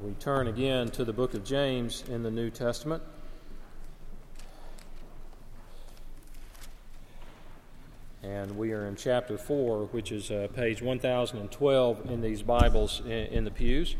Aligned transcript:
we 0.00 0.12
turn 0.12 0.46
again 0.46 0.88
to 0.90 1.04
the 1.04 1.12
book 1.12 1.34
of 1.34 1.44
James 1.44 2.04
in 2.08 2.22
the 2.22 2.30
New 2.30 2.50
Testament. 2.50 3.02
And 8.22 8.56
we 8.56 8.72
are 8.72 8.86
in 8.86 8.94
chapter 8.94 9.36
4, 9.36 9.86
which 9.86 10.12
is 10.12 10.30
uh, 10.30 10.46
page 10.54 10.82
1012 10.82 12.10
in 12.10 12.20
these 12.20 12.42
Bibles 12.42 13.00
in, 13.00 13.10
in, 13.10 13.44
the 13.44 13.50
pews. 13.50 13.96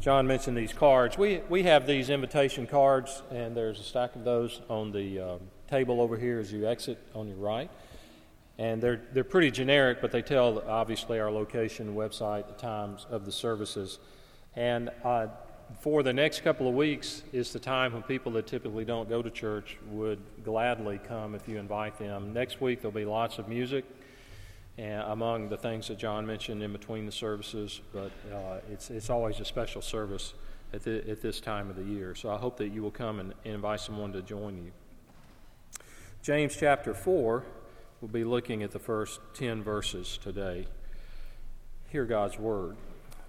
John 0.00 0.28
mentioned 0.28 0.56
these 0.56 0.72
cards. 0.72 1.18
We, 1.18 1.40
we 1.48 1.64
have 1.64 1.88
these 1.88 2.08
invitation 2.08 2.68
cards, 2.68 3.22
and 3.32 3.56
there's 3.56 3.80
a 3.80 3.84
stack 3.84 4.14
of 4.14 4.22
those 4.22 4.60
on 4.68 4.92
the 4.92 5.18
uh, 5.18 5.38
table 5.68 6.00
over 6.00 6.16
here 6.16 6.38
as 6.38 6.52
you 6.52 6.68
exit 6.68 6.98
on 7.16 7.26
your 7.26 7.38
right. 7.38 7.70
And 8.58 8.80
they're, 8.80 9.02
they're 9.12 9.24
pretty 9.24 9.50
generic, 9.50 10.00
but 10.00 10.12
they 10.12 10.22
tell 10.22 10.62
obviously 10.68 11.18
our 11.18 11.32
location, 11.32 11.96
website, 11.96 12.46
the 12.46 12.54
times 12.54 13.06
of 13.10 13.24
the 13.24 13.32
services. 13.32 13.98
And 14.56 14.90
uh, 15.04 15.28
for 15.78 16.02
the 16.02 16.12
next 16.12 16.42
couple 16.42 16.68
of 16.68 16.74
weeks 16.74 17.22
is 17.32 17.52
the 17.52 17.58
time 17.58 17.92
when 17.92 18.02
people 18.02 18.32
that 18.32 18.46
typically 18.46 18.84
don't 18.84 19.08
go 19.08 19.22
to 19.22 19.30
church 19.30 19.78
would 19.90 20.20
gladly 20.44 20.98
come 21.06 21.34
if 21.34 21.48
you 21.48 21.58
invite 21.58 21.98
them. 21.98 22.32
Next 22.32 22.60
week 22.60 22.80
there'll 22.80 22.92
be 22.92 23.04
lots 23.04 23.38
of 23.38 23.48
music 23.48 23.84
and 24.78 25.02
among 25.02 25.48
the 25.48 25.56
things 25.56 25.88
that 25.88 25.98
John 25.98 26.26
mentioned 26.26 26.62
in 26.62 26.72
between 26.72 27.04
the 27.04 27.12
services, 27.12 27.80
but 27.92 28.10
uh, 28.32 28.60
it's, 28.70 28.90
it's 28.90 29.10
always 29.10 29.38
a 29.38 29.44
special 29.44 29.82
service 29.82 30.32
at, 30.72 30.82
the, 30.82 31.08
at 31.08 31.20
this 31.20 31.40
time 31.40 31.68
of 31.68 31.76
the 31.76 31.82
year. 31.82 32.14
So 32.14 32.30
I 32.30 32.38
hope 32.38 32.56
that 32.58 32.68
you 32.68 32.82
will 32.82 32.90
come 32.90 33.20
and, 33.20 33.34
and 33.44 33.56
invite 33.56 33.80
someone 33.80 34.12
to 34.12 34.22
join 34.22 34.56
you. 34.56 34.72
James 36.22 36.56
chapter 36.56 36.94
4, 36.94 37.44
we'll 38.00 38.10
be 38.10 38.24
looking 38.24 38.62
at 38.62 38.70
the 38.70 38.78
first 38.78 39.20
10 39.34 39.62
verses 39.62 40.18
today. 40.22 40.66
Hear 41.88 42.06
God's 42.06 42.38
word. 42.38 42.76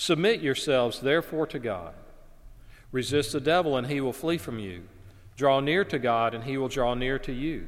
Submit 0.00 0.40
yourselves, 0.40 1.00
therefore, 1.00 1.48
to 1.48 1.58
God. 1.58 1.92
Resist 2.92 3.32
the 3.32 3.40
devil, 3.40 3.76
and 3.76 3.88
he 3.88 4.00
will 4.00 4.12
flee 4.12 4.38
from 4.38 4.60
you. 4.60 4.84
Draw 5.36 5.58
near 5.58 5.84
to 5.86 5.98
God, 5.98 6.34
and 6.34 6.44
he 6.44 6.56
will 6.56 6.68
draw 6.68 6.94
near 6.94 7.18
to 7.18 7.32
you. 7.32 7.66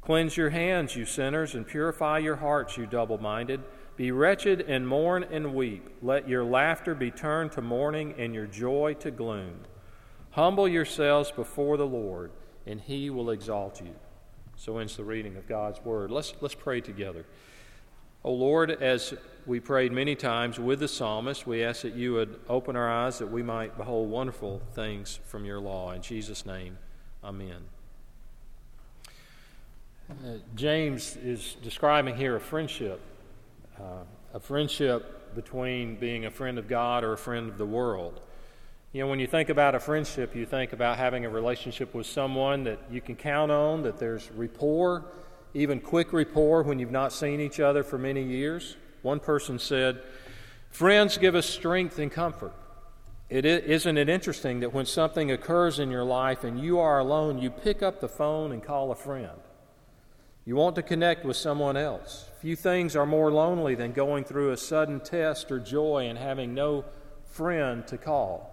Cleanse 0.00 0.36
your 0.36 0.50
hands, 0.50 0.96
you 0.96 1.04
sinners, 1.04 1.54
and 1.54 1.64
purify 1.64 2.18
your 2.18 2.34
hearts, 2.34 2.76
you 2.76 2.86
double 2.86 3.18
minded. 3.18 3.60
Be 3.96 4.10
wretched 4.10 4.62
and 4.62 4.88
mourn 4.88 5.24
and 5.30 5.54
weep. 5.54 5.88
Let 6.02 6.28
your 6.28 6.42
laughter 6.42 6.92
be 6.96 7.12
turned 7.12 7.52
to 7.52 7.62
mourning 7.62 8.16
and 8.18 8.34
your 8.34 8.46
joy 8.46 8.94
to 8.94 9.12
gloom. 9.12 9.60
Humble 10.32 10.66
yourselves 10.66 11.30
before 11.30 11.76
the 11.76 11.86
Lord, 11.86 12.32
and 12.66 12.80
he 12.80 13.10
will 13.10 13.30
exalt 13.30 13.80
you. 13.80 13.94
So 14.56 14.78
ends 14.78 14.96
the 14.96 15.04
reading 15.04 15.36
of 15.36 15.46
God's 15.46 15.80
word. 15.84 16.10
Let's, 16.10 16.34
let's 16.40 16.56
pray 16.56 16.80
together. 16.80 17.26
O 18.24 18.32
Lord, 18.32 18.70
as 18.70 19.14
we 19.50 19.58
prayed 19.58 19.90
many 19.90 20.14
times 20.14 20.60
with 20.60 20.78
the 20.78 20.86
psalmist, 20.86 21.44
we 21.44 21.64
ask 21.64 21.82
that 21.82 21.96
you 21.96 22.12
would 22.12 22.38
open 22.48 22.76
our 22.76 22.88
eyes 22.88 23.18
that 23.18 23.26
we 23.26 23.42
might 23.42 23.76
behold 23.76 24.08
wonderful 24.08 24.62
things 24.74 25.18
from 25.24 25.44
your 25.44 25.58
law. 25.58 25.90
In 25.90 26.00
Jesus' 26.00 26.46
name, 26.46 26.78
amen. 27.24 27.56
Uh, 30.08 30.34
James 30.54 31.16
is 31.16 31.56
describing 31.64 32.14
here 32.14 32.36
a 32.36 32.40
friendship, 32.40 33.00
uh, 33.76 34.04
a 34.34 34.38
friendship 34.38 35.34
between 35.34 35.96
being 35.96 36.26
a 36.26 36.30
friend 36.30 36.56
of 36.56 36.68
God 36.68 37.02
or 37.02 37.14
a 37.14 37.18
friend 37.18 37.48
of 37.48 37.58
the 37.58 37.66
world. 37.66 38.20
You 38.92 39.00
know, 39.00 39.08
when 39.08 39.18
you 39.18 39.26
think 39.26 39.48
about 39.48 39.74
a 39.74 39.80
friendship, 39.80 40.36
you 40.36 40.46
think 40.46 40.72
about 40.72 40.96
having 40.96 41.24
a 41.24 41.28
relationship 41.28 41.92
with 41.92 42.06
someone 42.06 42.62
that 42.64 42.78
you 42.88 43.00
can 43.00 43.16
count 43.16 43.50
on, 43.50 43.82
that 43.82 43.98
there's 43.98 44.30
rapport 44.30 45.06
even 45.54 45.80
quick 45.80 46.12
rapport 46.12 46.62
when 46.62 46.78
you've 46.78 46.92
not 46.92 47.12
seen 47.12 47.40
each 47.40 47.58
other 47.58 47.82
for 47.82 47.98
many 47.98 48.22
years. 48.22 48.76
One 49.02 49.20
person 49.20 49.58
said, 49.58 50.02
Friends 50.70 51.18
give 51.18 51.34
us 51.34 51.46
strength 51.46 51.98
and 51.98 52.10
comfort. 52.10 52.52
It 53.28 53.44
isn't 53.44 53.96
it 53.96 54.08
interesting 54.08 54.60
that 54.60 54.74
when 54.74 54.86
something 54.86 55.30
occurs 55.30 55.78
in 55.78 55.90
your 55.90 56.04
life 56.04 56.42
and 56.42 56.58
you 56.58 56.80
are 56.80 56.98
alone, 56.98 57.38
you 57.38 57.50
pick 57.50 57.82
up 57.82 58.00
the 58.00 58.08
phone 58.08 58.50
and 58.50 58.62
call 58.62 58.90
a 58.90 58.96
friend. 58.96 59.38
You 60.44 60.56
want 60.56 60.74
to 60.76 60.82
connect 60.82 61.24
with 61.24 61.36
someone 61.36 61.76
else. 61.76 62.28
Few 62.40 62.56
things 62.56 62.96
are 62.96 63.06
more 63.06 63.30
lonely 63.30 63.76
than 63.76 63.92
going 63.92 64.24
through 64.24 64.50
a 64.50 64.56
sudden 64.56 64.98
test 64.98 65.52
or 65.52 65.60
joy 65.60 66.06
and 66.08 66.18
having 66.18 66.54
no 66.54 66.84
friend 67.24 67.86
to 67.86 67.98
call. 67.98 68.50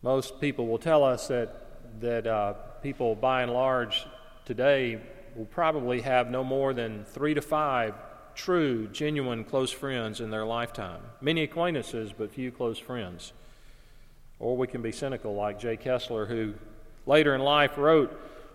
Most 0.00 0.40
people 0.40 0.66
will 0.66 0.78
tell 0.78 1.04
us 1.04 1.28
that, 1.28 2.00
that 2.00 2.26
uh, 2.26 2.52
people, 2.82 3.14
by 3.14 3.42
and 3.42 3.52
large, 3.52 4.06
today 4.46 5.00
will 5.34 5.46
probably 5.46 6.00
have 6.00 6.30
no 6.30 6.44
more 6.44 6.72
than 6.72 7.04
three 7.04 7.34
to 7.34 7.42
five 7.42 7.94
true, 8.34 8.88
genuine, 8.88 9.44
close 9.44 9.70
friends 9.70 10.20
in 10.20 10.30
their 10.30 10.44
lifetime. 10.44 11.00
Many 11.20 11.42
acquaintances, 11.42 12.12
but 12.16 12.32
few 12.32 12.50
close 12.50 12.78
friends. 12.78 13.32
Or 14.38 14.56
we 14.56 14.66
can 14.66 14.82
be 14.82 14.92
cynical, 14.92 15.34
like 15.34 15.58
Jay 15.58 15.76
Kesler, 15.76 16.26
who 16.28 16.54
later 17.06 17.34
in 17.34 17.40
life 17.40 17.78
wrote, 17.78 18.12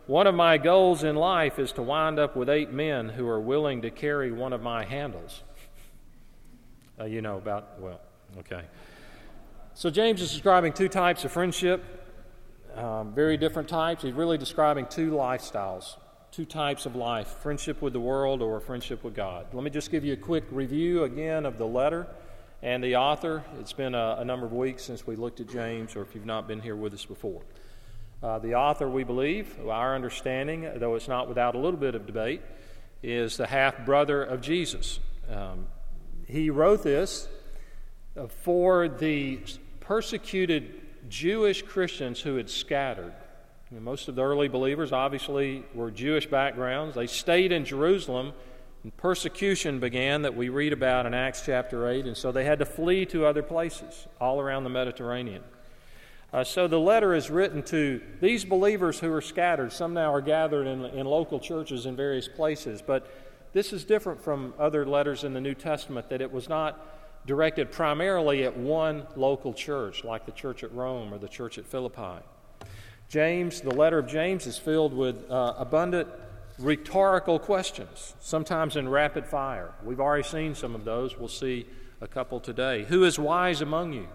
One 0.08 0.28
of 0.28 0.36
my 0.36 0.58
goals 0.58 1.04
in 1.04 1.16
life 1.16 1.60
is 1.60 1.72
to 1.74 1.82
wind 1.82 2.20
up 2.20 2.36
with 2.36 2.50
eight 2.50 2.72
men 2.72 3.10
who 3.10 3.28
are 3.28 3.40
willing 3.40 3.82
to 3.84 3.92
carry 3.92 4.32
one 4.32 4.54
of 4.54 4.62
my 4.62 4.84
handles. 4.84 5.44
Uh, 7.00 7.06
you 7.06 7.22
know 7.22 7.38
about, 7.38 7.80
well, 7.80 8.02
okay. 8.40 8.64
So 9.74 9.90
James 9.90 10.22
is 10.22 10.32
describing 10.32 10.74
two 10.74 10.90
types 10.90 11.24
of 11.24 11.32
friendship, 11.32 11.84
um, 12.76 13.14
very 13.14 13.38
different 13.38 13.70
types. 13.70 14.04
He's 14.04 14.14
really 14.14 14.38
describing 14.38 14.86
two 14.88 15.12
lifestyles 15.12 15.96
two 16.32 16.46
types 16.46 16.86
of 16.86 16.96
life 16.96 17.28
friendship 17.28 17.82
with 17.82 17.94
the 17.94 18.00
world 18.00 18.42
or 18.42 18.60
friendship 18.60 19.04
with 19.04 19.16
God. 19.16 19.48
Let 19.54 19.64
me 19.64 19.70
just 19.70 19.90
give 19.90 20.06
you 20.06 20.14
a 20.14 20.18
quick 20.18 20.44
review 20.52 21.04
again 21.04 21.46
of 21.46 21.58
the 21.58 21.66
letter 21.66 22.08
and 22.62 22.84
the 22.84 22.98
author. 22.98 23.44
It's 23.60 23.74
been 23.74 23.96
a, 23.96 24.18
a 24.20 24.26
number 24.26 24.46
of 24.46 24.54
weeks 24.54 24.84
since 24.84 25.08
we 25.08 25.16
looked 25.16 25.40
at 25.40 25.50
James, 25.50 25.96
or 25.96 26.02
if 26.02 26.14
you've 26.14 26.26
not 26.26 26.48
been 26.48 26.62
here 26.62 26.76
with 26.76 26.94
us 26.94 27.06
before. 27.06 27.42
Uh, 28.22 28.38
the 28.38 28.54
author, 28.54 28.88
we 28.90 29.04
believe, 29.04 29.56
our 29.68 29.96
understanding, 29.96 30.70
though 30.76 30.96
it's 30.96 31.08
not 31.08 31.28
without 31.28 31.56
a 31.56 31.58
little 31.58 31.80
bit 31.80 31.96
of 31.96 32.06
debate, 32.06 32.42
is 33.02 33.38
the 33.38 33.48
half 33.48 33.86
brother 33.86 34.24
of 34.24 34.42
Jesus. 34.42 35.00
Um, 35.30 35.68
he 36.28 36.50
wrote 36.50 36.84
this 36.84 37.28
uh, 38.18 38.28
for 38.28 38.88
the 38.88 39.40
persecuted 39.80 40.82
Jewish 41.08 41.64
Christians 41.64 42.22
who 42.22 42.36
had 42.36 42.50
scattered 42.50 43.14
most 43.72 44.08
of 44.08 44.16
the 44.16 44.24
early 44.24 44.48
believers 44.48 44.92
obviously 44.92 45.64
were 45.76 45.92
Jewish 45.92 46.26
backgrounds. 46.26 46.96
They 46.96 47.06
stayed 47.06 47.52
in 47.52 47.66
Jerusalem, 47.66 48.34
and 48.84 48.96
persecution 48.98 49.80
began 49.80 50.24
that 50.24 50.36
we 50.36 50.50
read 50.50 50.74
about 50.74 51.06
in 51.06 51.14
Acts 51.14 51.44
chapter 51.46 51.88
8, 51.88 52.06
and 52.06 52.18
so 52.18 52.32
they 52.32 52.46
had 52.46 52.60
to 52.60 52.66
flee 52.66 53.06
to 53.08 53.28
other 53.28 53.44
places 53.44 54.08
all 54.20 54.42
around 54.42 54.64
the 54.64 54.72
Mediterranean. 54.72 55.44
Uh, 56.34 56.44
so 56.44 56.68
the 56.68 56.80
letter 56.80 57.14
is 57.14 57.30
written 57.30 57.62
to 57.64 58.02
these 58.22 58.44
believers 58.44 59.00
who 59.00 59.12
are 59.14 59.22
scattered. 59.22 59.72
Some 59.72 59.94
now 59.94 60.14
are 60.14 60.22
gathered 60.22 60.66
in, 60.66 60.86
in 60.86 61.06
local 61.06 61.40
churches 61.40 61.86
in 61.86 61.96
various 61.96 62.28
places, 62.28 62.82
but 62.82 63.08
this 63.54 63.72
is 63.72 63.84
different 63.84 64.20
from 64.20 64.54
other 64.58 64.84
letters 64.84 65.24
in 65.24 65.34
the 65.34 65.42
New 65.42 65.56
Testament 65.56 66.10
that 66.10 66.22
it 66.22 66.32
was 66.32 66.50
not 66.50 66.86
directed 67.28 67.72
primarily 67.72 68.46
at 68.46 68.58
one 68.58 69.06
local 69.16 69.54
church, 69.54 70.04
like 70.04 70.26
the 70.26 70.32
church 70.32 70.64
at 70.64 70.72
Rome 70.72 71.14
or 71.14 71.20
the 71.20 71.28
church 71.28 71.60
at 71.60 71.68
Philippi. 71.68 72.24
James, 73.10 73.62
the 73.62 73.74
letter 73.74 73.98
of 73.98 74.08
James, 74.08 74.46
is 74.46 74.60
filled 74.60 74.94
with 74.94 75.30
uh, 75.32 75.56
abundant 75.58 76.08
rhetorical 76.60 77.40
questions, 77.40 78.14
sometimes 78.20 78.76
in 78.76 78.88
rapid 78.88 79.26
fire. 79.26 79.72
We've 79.84 80.00
already 80.00 80.24
seen 80.24 80.54
some 80.54 80.76
of 80.76 80.86
those. 80.86 81.18
We'll 81.18 81.28
see 81.28 81.66
a 82.02 82.08
couple 82.08 82.40
today. 82.40 82.84
Who 82.84 83.04
is 83.04 83.18
wise 83.18 83.62
among 83.62 83.94
you? 83.94 84.08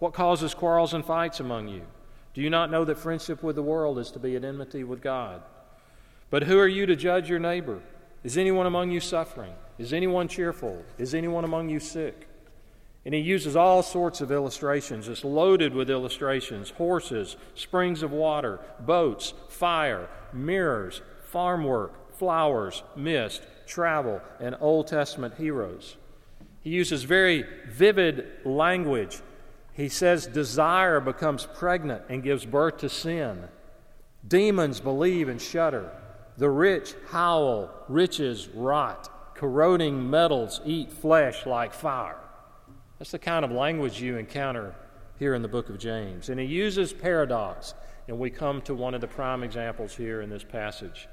What 0.00 0.12
causes 0.12 0.54
quarrels 0.54 0.92
and 0.92 1.04
fights 1.04 1.38
among 1.38 1.68
you? 1.68 1.82
Do 2.34 2.42
you 2.42 2.50
not 2.50 2.70
know 2.70 2.84
that 2.84 2.98
friendship 2.98 3.44
with 3.44 3.54
the 3.54 3.62
world 3.62 3.98
is 3.98 4.10
to 4.10 4.18
be 4.18 4.34
at 4.34 4.44
enmity 4.44 4.82
with 4.82 5.00
God? 5.00 5.42
But 6.28 6.42
who 6.42 6.58
are 6.58 6.66
you 6.66 6.86
to 6.86 6.96
judge 6.96 7.30
your 7.30 7.38
neighbor? 7.38 7.80
Is 8.24 8.36
anyone 8.36 8.66
among 8.66 8.90
you 8.90 8.98
suffering? 8.98 9.52
Is 9.78 9.92
anyone 9.92 10.26
cheerful? 10.26 10.82
Is 10.98 11.14
anyone 11.14 11.44
among 11.44 11.68
you 11.68 11.78
sick? 11.78 12.26
And 13.04 13.14
he 13.14 13.20
uses 13.20 13.56
all 13.56 13.82
sorts 13.82 14.20
of 14.20 14.30
illustrations. 14.30 15.08
It's 15.08 15.24
loaded 15.24 15.74
with 15.74 15.90
illustrations 15.90 16.70
horses, 16.70 17.36
springs 17.54 18.02
of 18.02 18.12
water, 18.12 18.60
boats, 18.80 19.34
fire, 19.48 20.08
mirrors, 20.32 21.02
farm 21.22 21.64
work, 21.64 22.16
flowers, 22.16 22.82
mist, 22.94 23.42
travel, 23.66 24.20
and 24.38 24.56
Old 24.60 24.86
Testament 24.86 25.34
heroes. 25.34 25.96
He 26.62 26.70
uses 26.70 27.02
very 27.02 27.44
vivid 27.68 28.26
language. 28.44 29.18
He 29.72 29.88
says 29.88 30.26
desire 30.26 31.00
becomes 31.00 31.46
pregnant 31.46 32.02
and 32.08 32.22
gives 32.22 32.46
birth 32.46 32.78
to 32.78 32.88
sin. 32.88 33.48
Demons 34.26 34.78
believe 34.78 35.28
and 35.28 35.42
shudder. 35.42 35.90
The 36.36 36.50
rich 36.50 36.94
howl, 37.10 37.70
riches 37.88 38.48
rot. 38.54 39.08
Corroding 39.34 40.08
metals 40.08 40.60
eat 40.64 40.92
flesh 40.92 41.46
like 41.46 41.74
fire. 41.74 42.18
That's 43.02 43.10
the 43.10 43.18
kind 43.18 43.44
of 43.44 43.50
language 43.50 44.00
you 44.00 44.16
encounter 44.16 44.76
here 45.18 45.34
in 45.34 45.42
the 45.42 45.48
book 45.48 45.68
of 45.68 45.76
James. 45.76 46.28
And 46.28 46.38
he 46.38 46.46
uses 46.46 46.92
paradox, 46.92 47.74
and 48.06 48.16
we 48.16 48.30
come 48.30 48.62
to 48.62 48.76
one 48.76 48.94
of 48.94 49.00
the 49.00 49.08
prime 49.08 49.42
examples 49.42 49.96
here 49.96 50.20
in 50.20 50.30
this 50.30 50.44
passage. 50.44 51.08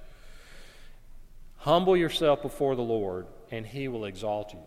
Humble 1.55 1.97
yourself 1.97 2.43
before 2.43 2.75
the 2.75 2.83
Lord, 2.83 3.25
and 3.49 3.65
he 3.65 3.87
will 3.87 4.05
exalt 4.05 4.53
you. 4.53 4.59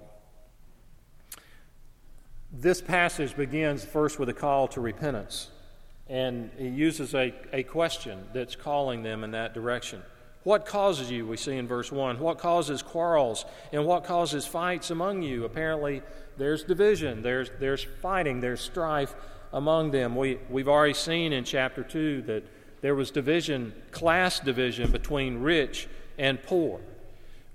This 2.51 2.81
passage 2.81 3.37
begins 3.37 3.85
first 3.85 4.19
with 4.19 4.29
a 4.29 4.35
call 4.35 4.67
to 4.67 4.81
repentance, 4.81 5.53
and 6.09 6.51
he 6.59 6.67
uses 6.67 7.15
a, 7.15 7.33
a 7.53 7.63
question 7.63 8.19
that's 8.33 8.57
calling 8.57 9.05
them 9.05 9.23
in 9.23 9.31
that 9.31 9.55
direction. 9.55 10.03
What 10.45 10.67
causes 10.67 11.11
you, 11.11 11.27
we 11.27 11.37
see 11.37 11.57
in 11.57 11.69
verse 11.69 11.93
1? 11.93 12.19
What 12.19 12.39
causes 12.39 12.83
quarrels 12.83 13.45
and 13.73 13.85
what 13.85 14.05
causes 14.05 14.45
fights 14.45 14.91
among 14.91 15.23
you? 15.23 15.45
Apparently, 15.45 16.03
there's 16.37 16.65
division, 16.65 17.23
there's, 17.23 17.51
there's 17.61 17.85
fighting, 17.85 18.41
there's 18.41 18.61
strife 18.61 19.15
among 19.53 19.93
them. 19.93 20.17
We, 20.17 20.39
we've 20.51 20.69
already 20.69 20.95
seen 20.95 21.33
in 21.33 21.45
chapter 21.45 21.85
2 21.85 22.23
that 22.23 22.45
there 22.81 22.97
was 22.97 23.13
division, 23.13 23.73
class 23.93 24.41
division 24.41 24.91
between 24.91 25.39
rich 25.39 25.87
and 26.19 26.43
poor. 26.43 26.81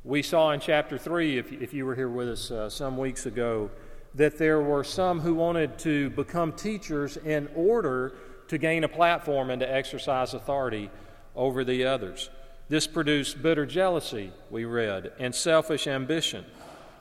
We 0.06 0.22
saw 0.22 0.52
in 0.52 0.62
chapter 0.62 0.98
3, 0.98 1.38
if, 1.38 1.52
if 1.52 1.74
you 1.74 1.86
were 1.86 1.96
here 1.96 2.08
with 2.08 2.30
us 2.30 2.52
uh, 2.52 2.70
some 2.70 2.98
weeks 2.98 3.26
ago, 3.26 3.70
that 4.16 4.38
there 4.38 4.62
were 4.62 4.86
some 4.86 5.20
who 5.20 5.36
wanted 5.36 5.78
to 5.80 6.10
become 6.12 6.54
teachers 6.54 7.18
in 7.18 7.50
order 7.54 8.14
to 8.48 8.58
gain 8.58 8.86
a 8.86 8.88
platform 8.88 9.50
and 9.50 9.60
to 9.60 9.70
exercise 9.70 10.34
authority 10.34 10.90
over 11.36 11.66
the 11.66 11.84
others. 11.84 12.30
This 12.70 12.86
produced 12.86 13.42
bitter 13.42 13.66
jealousy, 13.66 14.32
we 14.50 14.66
read, 14.66 15.14
and 15.20 15.34
selfish 15.34 15.88
ambition, 15.88 16.44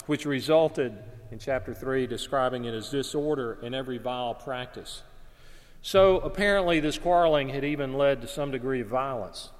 which 0.06 0.24
resulted 0.24 0.96
in 1.32 1.38
chapter 1.40 1.74
3 1.74 2.06
describing 2.06 2.66
it 2.66 2.74
as 2.74 2.90
disorder 2.90 3.58
in 3.62 3.74
every 3.74 3.98
vile 3.98 4.34
practice. 4.34 5.02
So 5.82 6.18
apparently, 6.18 6.78
this 6.78 6.98
quarreling 6.98 7.48
had 7.48 7.64
even 7.64 7.94
led 7.94 8.20
to 8.22 8.28
some 8.28 8.50
degree 8.50 8.80
of 8.80 8.88
violence. 8.88 9.50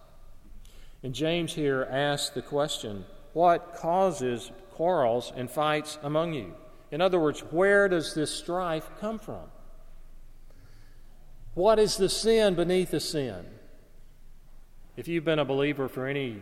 And 1.03 1.15
James 1.15 1.55
here 1.55 1.87
asks 1.91 2.31
the 2.31 2.43
question 2.43 3.05
what 3.33 3.75
causes 3.75 4.51
quarrels 4.71 5.33
and 5.37 5.51
fights 5.51 5.99
among 6.03 6.35
you? 6.35 6.55
In 6.91 7.01
other 7.01 7.19
words, 7.21 7.41
where 7.41 7.89
does 7.89 8.15
this 8.15 8.31
strife 8.31 8.89
come 9.01 9.19
from? 9.19 9.51
What 11.55 11.79
is 11.79 11.97
the 11.97 12.09
sin 12.09 12.55
beneath 12.55 12.93
the 12.93 13.01
sin? 13.01 13.45
If 14.97 15.09
you've 15.09 15.25
been 15.25 15.39
a 15.39 15.45
believer 15.45 15.89
for 15.89 16.07
any 16.07 16.41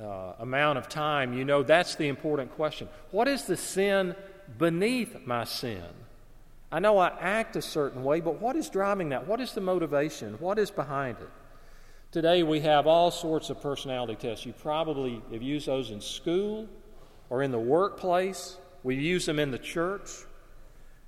uh, 0.00 0.32
amount 0.38 0.78
of 0.78 0.88
time, 0.88 1.34
you 1.34 1.44
know 1.44 1.62
that's 1.62 1.96
the 1.96 2.08
important 2.08 2.50
question. 2.52 2.88
What 3.10 3.28
is 3.28 3.44
the 3.44 3.58
sin 3.58 4.14
beneath 4.56 5.26
my 5.26 5.44
sin? 5.44 5.84
I 6.72 6.78
know 6.78 6.96
I 6.98 7.08
act 7.20 7.56
a 7.56 7.62
certain 7.62 8.02
way, 8.02 8.20
but 8.20 8.40
what 8.40 8.56
is 8.56 8.70
driving 8.70 9.10
that? 9.10 9.26
What 9.26 9.40
is 9.40 9.52
the 9.52 9.60
motivation? 9.60 10.34
What 10.40 10.58
is 10.58 10.70
behind 10.70 11.18
it? 11.20 11.28
Today 12.10 12.42
we 12.42 12.60
have 12.60 12.86
all 12.86 13.10
sorts 13.10 13.50
of 13.50 13.60
personality 13.60 14.14
tests. 14.14 14.46
You 14.46 14.54
probably 14.54 15.20
have 15.30 15.42
used 15.42 15.66
those 15.66 15.90
in 15.90 16.00
school 16.00 16.68
or 17.28 17.42
in 17.42 17.50
the 17.50 17.58
workplace. 17.58 18.56
We 18.82 18.96
use 18.96 19.26
them 19.26 19.38
in 19.38 19.50
the 19.50 19.58
church. 19.58 20.10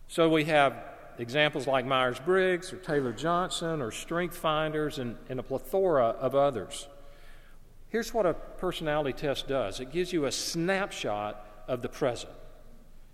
So 0.08 0.28
we 0.28 0.44
have 0.44 0.74
examples 1.18 1.66
like 1.66 1.86
Myers 1.86 2.18
Briggs 2.18 2.72
or 2.72 2.76
Taylor 2.76 3.12
Johnson 3.12 3.80
or 3.80 3.90
Strength 3.90 4.36
Finders 4.36 4.98
and, 4.98 5.16
and 5.28 5.38
a 5.40 5.42
plethora 5.42 6.08
of 6.08 6.34
others. 6.34 6.88
Here's 7.88 8.14
what 8.14 8.24
a 8.24 8.34
personality 8.34 9.12
test 9.12 9.48
does 9.48 9.80
it 9.80 9.92
gives 9.92 10.12
you 10.12 10.24
a 10.24 10.32
snapshot 10.32 11.46
of 11.68 11.82
the 11.82 11.88
present. 11.88 12.32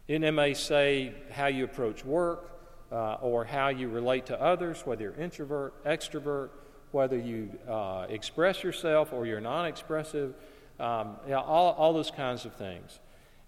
It 0.07 0.21
may 0.21 0.55
say 0.55 1.13
how 1.31 1.49
you 1.49 1.65
approach 1.65 2.05
work 2.05 2.59
uh, 2.91 3.15
or 3.15 3.45
how 3.45 3.69
you 3.69 3.89
relate 3.89 4.27
to 4.27 4.41
others, 4.41 4.87
whether 4.87 5.03
you're 5.03 5.15
introvert, 5.15 5.85
extrovert, 5.85 6.51
whether 6.93 7.19
you 7.19 7.51
uh, 7.69 8.07
express 8.09 8.63
yourself 8.63 9.13
or 9.13 9.27
you're 9.27 9.41
non 9.41 9.67
expressive, 9.67 10.35
um, 10.81 11.17
you 11.25 11.33
know, 11.33 11.41
all, 11.41 11.73
all 11.75 11.93
those 11.93 12.11
kinds 12.11 12.45
of 12.45 12.55
things. 12.55 13.01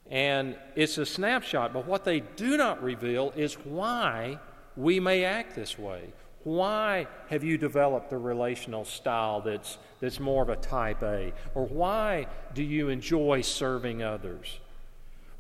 And 0.09 0.57
it's 0.75 0.99
a 0.99 1.07
snapshot, 1.07 1.73
but 1.73 1.87
what 1.87 2.05
they 2.05 2.21
do 2.21 2.57
not 2.57 2.83
reveal 2.83 3.33
is 3.37 3.55
why 3.55 4.39
we 4.77 5.01
may 5.01 5.25
act 5.25 5.55
this 5.55 5.79
way. 5.79 6.13
Why 6.43 7.07
have 7.29 7.45
you 7.45 7.59
developed 7.59 8.13
a 8.13 8.19
relational 8.19 8.85
style 8.85 9.41
that's, 9.43 9.79
that's 10.01 10.19
more 10.19 10.43
of 10.43 10.49
a 10.49 10.57
type 10.57 11.03
A? 11.03 11.33
Or 11.55 11.67
why 11.67 12.27
do 12.55 12.63
you 12.63 12.89
enjoy 12.89 13.43
serving 13.43 14.03
others? 14.03 14.59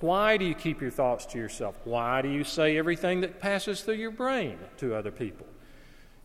Why 0.00 0.36
do 0.36 0.44
you 0.44 0.54
keep 0.54 0.80
your 0.80 0.90
thoughts 0.90 1.26
to 1.26 1.38
yourself? 1.38 1.78
Why 1.84 2.22
do 2.22 2.28
you 2.28 2.44
say 2.44 2.76
everything 2.76 3.20
that 3.22 3.40
passes 3.40 3.82
through 3.82 3.94
your 3.94 4.10
brain 4.10 4.58
to 4.78 4.94
other 4.94 5.10
people? 5.10 5.46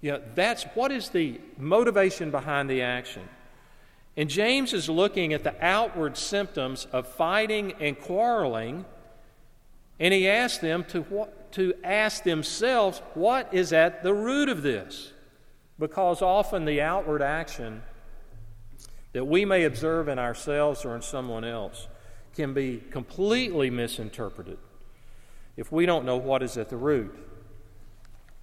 You 0.02 0.14
know, 0.14 0.22
that's 0.34 0.64
what 0.76 0.92
is 0.92 1.10
the 1.10 1.40
motivation 1.58 2.32
behind 2.32 2.70
the 2.70 2.82
action. 2.82 3.28
And 4.18 4.30
James 4.30 4.74
is 4.74 4.90
looking 4.90 5.34
at 5.34 5.44
the 5.44 5.56
outward 5.64 6.18
symptoms 6.18 6.88
of 6.92 7.08
fighting 7.08 7.74
and 7.80 8.00
quarreling, 8.00 8.86
and 10.00 10.14
he 10.14 10.28
asks 10.28 10.60
them 10.60 10.86
to, 10.86 11.28
to 11.52 11.74
ask 11.84 12.24
themselves 12.24 13.02
what 13.14 13.54
is 13.54 13.74
at 13.74 14.04
the 14.04 14.14
root 14.14 14.48
of 14.48 14.62
this. 14.62 15.12
Because 15.78 16.22
often 16.22 16.64
the 16.64 16.82
outward 16.82 17.22
action 17.22 17.84
that 19.12 19.26
we 19.26 19.44
may 19.44 19.66
observe 19.66 20.08
in 20.08 20.18
ourselves 20.18 20.86
or 20.86 20.96
in 20.96 21.02
someone 21.02 21.44
else 21.44 21.88
can 22.34 22.54
be 22.54 22.82
completely 22.92 23.70
misinterpreted 23.70 24.58
if 25.58 25.72
we 25.72 25.86
don't 25.86 26.06
know 26.06 26.18
what 26.18 26.44
is 26.44 26.58
at 26.58 26.70
the 26.70 26.78
root. 26.78 27.18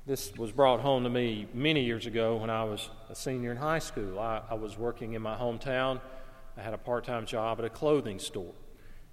This 0.05 0.37
was 0.37 0.51
brought 0.51 0.81
home 0.81 1.05
to 1.05 1.11
me 1.11 1.47
many 1.55 1.85
years 1.85 2.07
ago 2.07 2.35
when 2.35 2.51
I 2.51 2.65
was 2.65 2.91
a 3.09 3.15
senior 3.15 3.53
in 3.53 3.57
high 3.57 3.79
school. 3.79 4.19
I, 4.19 4.43
I 4.51 4.55
was 4.55 4.77
working 4.77 5.13
in 5.13 5.23
my 5.23 5.37
hometown. 5.37 6.01
I 6.57 6.61
had 6.61 6.75
a 6.75 6.79
part 6.79 7.05
time 7.05 7.25
job 7.25 7.61
at 7.61 7.65
a 7.65 7.71
clothing 7.71 8.19
store. 8.19 8.53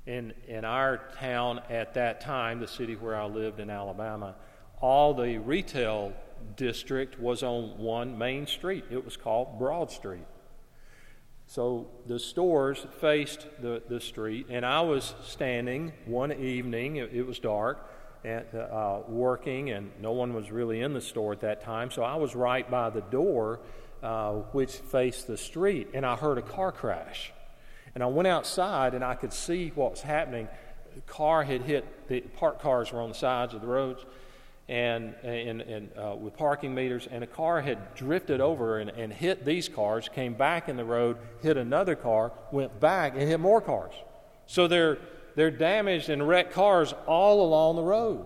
In, 0.08 0.34
in 0.48 0.66
our 0.66 1.00
town 1.20 1.62
at 1.70 1.94
that 1.94 2.22
time, 2.22 2.60
the 2.60 2.68
city 2.68 2.96
where 2.96 3.16
I 3.16 3.26
lived 3.26 3.60
in 3.60 3.70
Alabama, 3.70 4.34
all 4.82 5.14
the 5.14 5.38
retail 5.38 6.12
district 6.56 7.20
was 7.20 7.44
on 7.44 7.78
one 7.78 8.18
main 8.18 8.48
street. 8.48 8.86
It 8.90 9.06
was 9.06 9.16
called 9.16 9.60
Broad 9.60 9.92
Street. 9.92 10.26
So 11.46 11.92
the 12.08 12.18
stores 12.18 12.88
faced 13.00 13.46
the, 13.62 13.84
the 13.88 14.02
street, 14.02 14.48
and 14.50 14.66
I 14.66 14.82
was 14.82 15.14
standing 15.24 15.94
one 16.06 16.32
evening, 16.32 16.96
it, 16.96 17.12
it 17.14 17.28
was 17.28 17.38
dark, 17.38 17.88
at, 18.26 18.54
uh, 18.54 19.00
working, 19.08 19.70
and 19.70 19.92
no 20.02 20.12
one 20.12 20.34
was 20.34 20.52
really 20.52 20.82
in 20.82 20.94
the 20.94 21.02
store 21.02 21.34
at 21.34 21.42
that 21.42 21.62
time. 21.62 21.92
So 21.92 22.04
I 22.04 22.16
was 22.16 22.36
right 22.36 22.70
by 22.70 22.90
the 22.90 23.02
door, 23.02 23.60
uh, 24.04 24.34
which 24.52 24.74
faced 24.74 25.28
the 25.28 25.38
street, 25.38 25.90
and 25.94 26.06
I 26.06 26.16
heard 26.16 26.38
a 26.38 26.42
car 26.42 26.72
crash. 26.72 27.32
And 27.96 28.04
I 28.04 28.08
went 28.08 28.28
outside, 28.28 28.94
and 28.94 29.04
I 29.04 29.16
could 29.16 29.34
see 29.34 29.72
what 29.76 29.92
was 29.92 30.02
happening. 30.02 30.48
The 30.96 31.02
car 31.02 31.44
had 31.44 31.62
hit, 31.62 32.08
the 32.08 32.22
parked 32.22 32.62
cars 32.62 32.92
were 32.92 33.02
on 33.02 33.10
the 33.10 33.16
sides 33.16 33.54
of 33.54 33.62
the 33.62 33.68
roads. 33.68 34.06
And, 34.68 35.16
and, 35.24 35.62
and 35.62 35.90
uh, 35.98 36.16
with 36.16 36.38
parking 36.38 36.76
meters, 36.76 37.08
and 37.10 37.24
a 37.24 37.28
car 37.28 37.60
had 37.60 37.96
drifted 37.96 38.40
over 38.40 38.78
and, 38.78 38.92
and 38.92 39.12
hit 39.12 39.44
these 39.44 39.68
cars, 39.68 40.08
came 40.08 40.36
back 40.36 40.70
in 40.70 40.78
the 40.78 40.86
road, 40.86 41.18
hit 41.42 41.58
another 41.58 41.96
car, 41.96 42.32
went 42.52 42.80
back, 42.80 43.14
and 43.14 43.24
hit 43.24 43.40
more 43.40 43.62
cars. 43.62 43.94
So 44.46 44.68
they're 44.68 45.00
they're 45.40 45.52
damaged 45.52 46.10
and 46.10 46.28
wrecked 46.28 46.54
cars 46.54 46.94
all 47.08 47.46
along 47.46 47.78
the 47.78 47.84
road. 47.84 48.26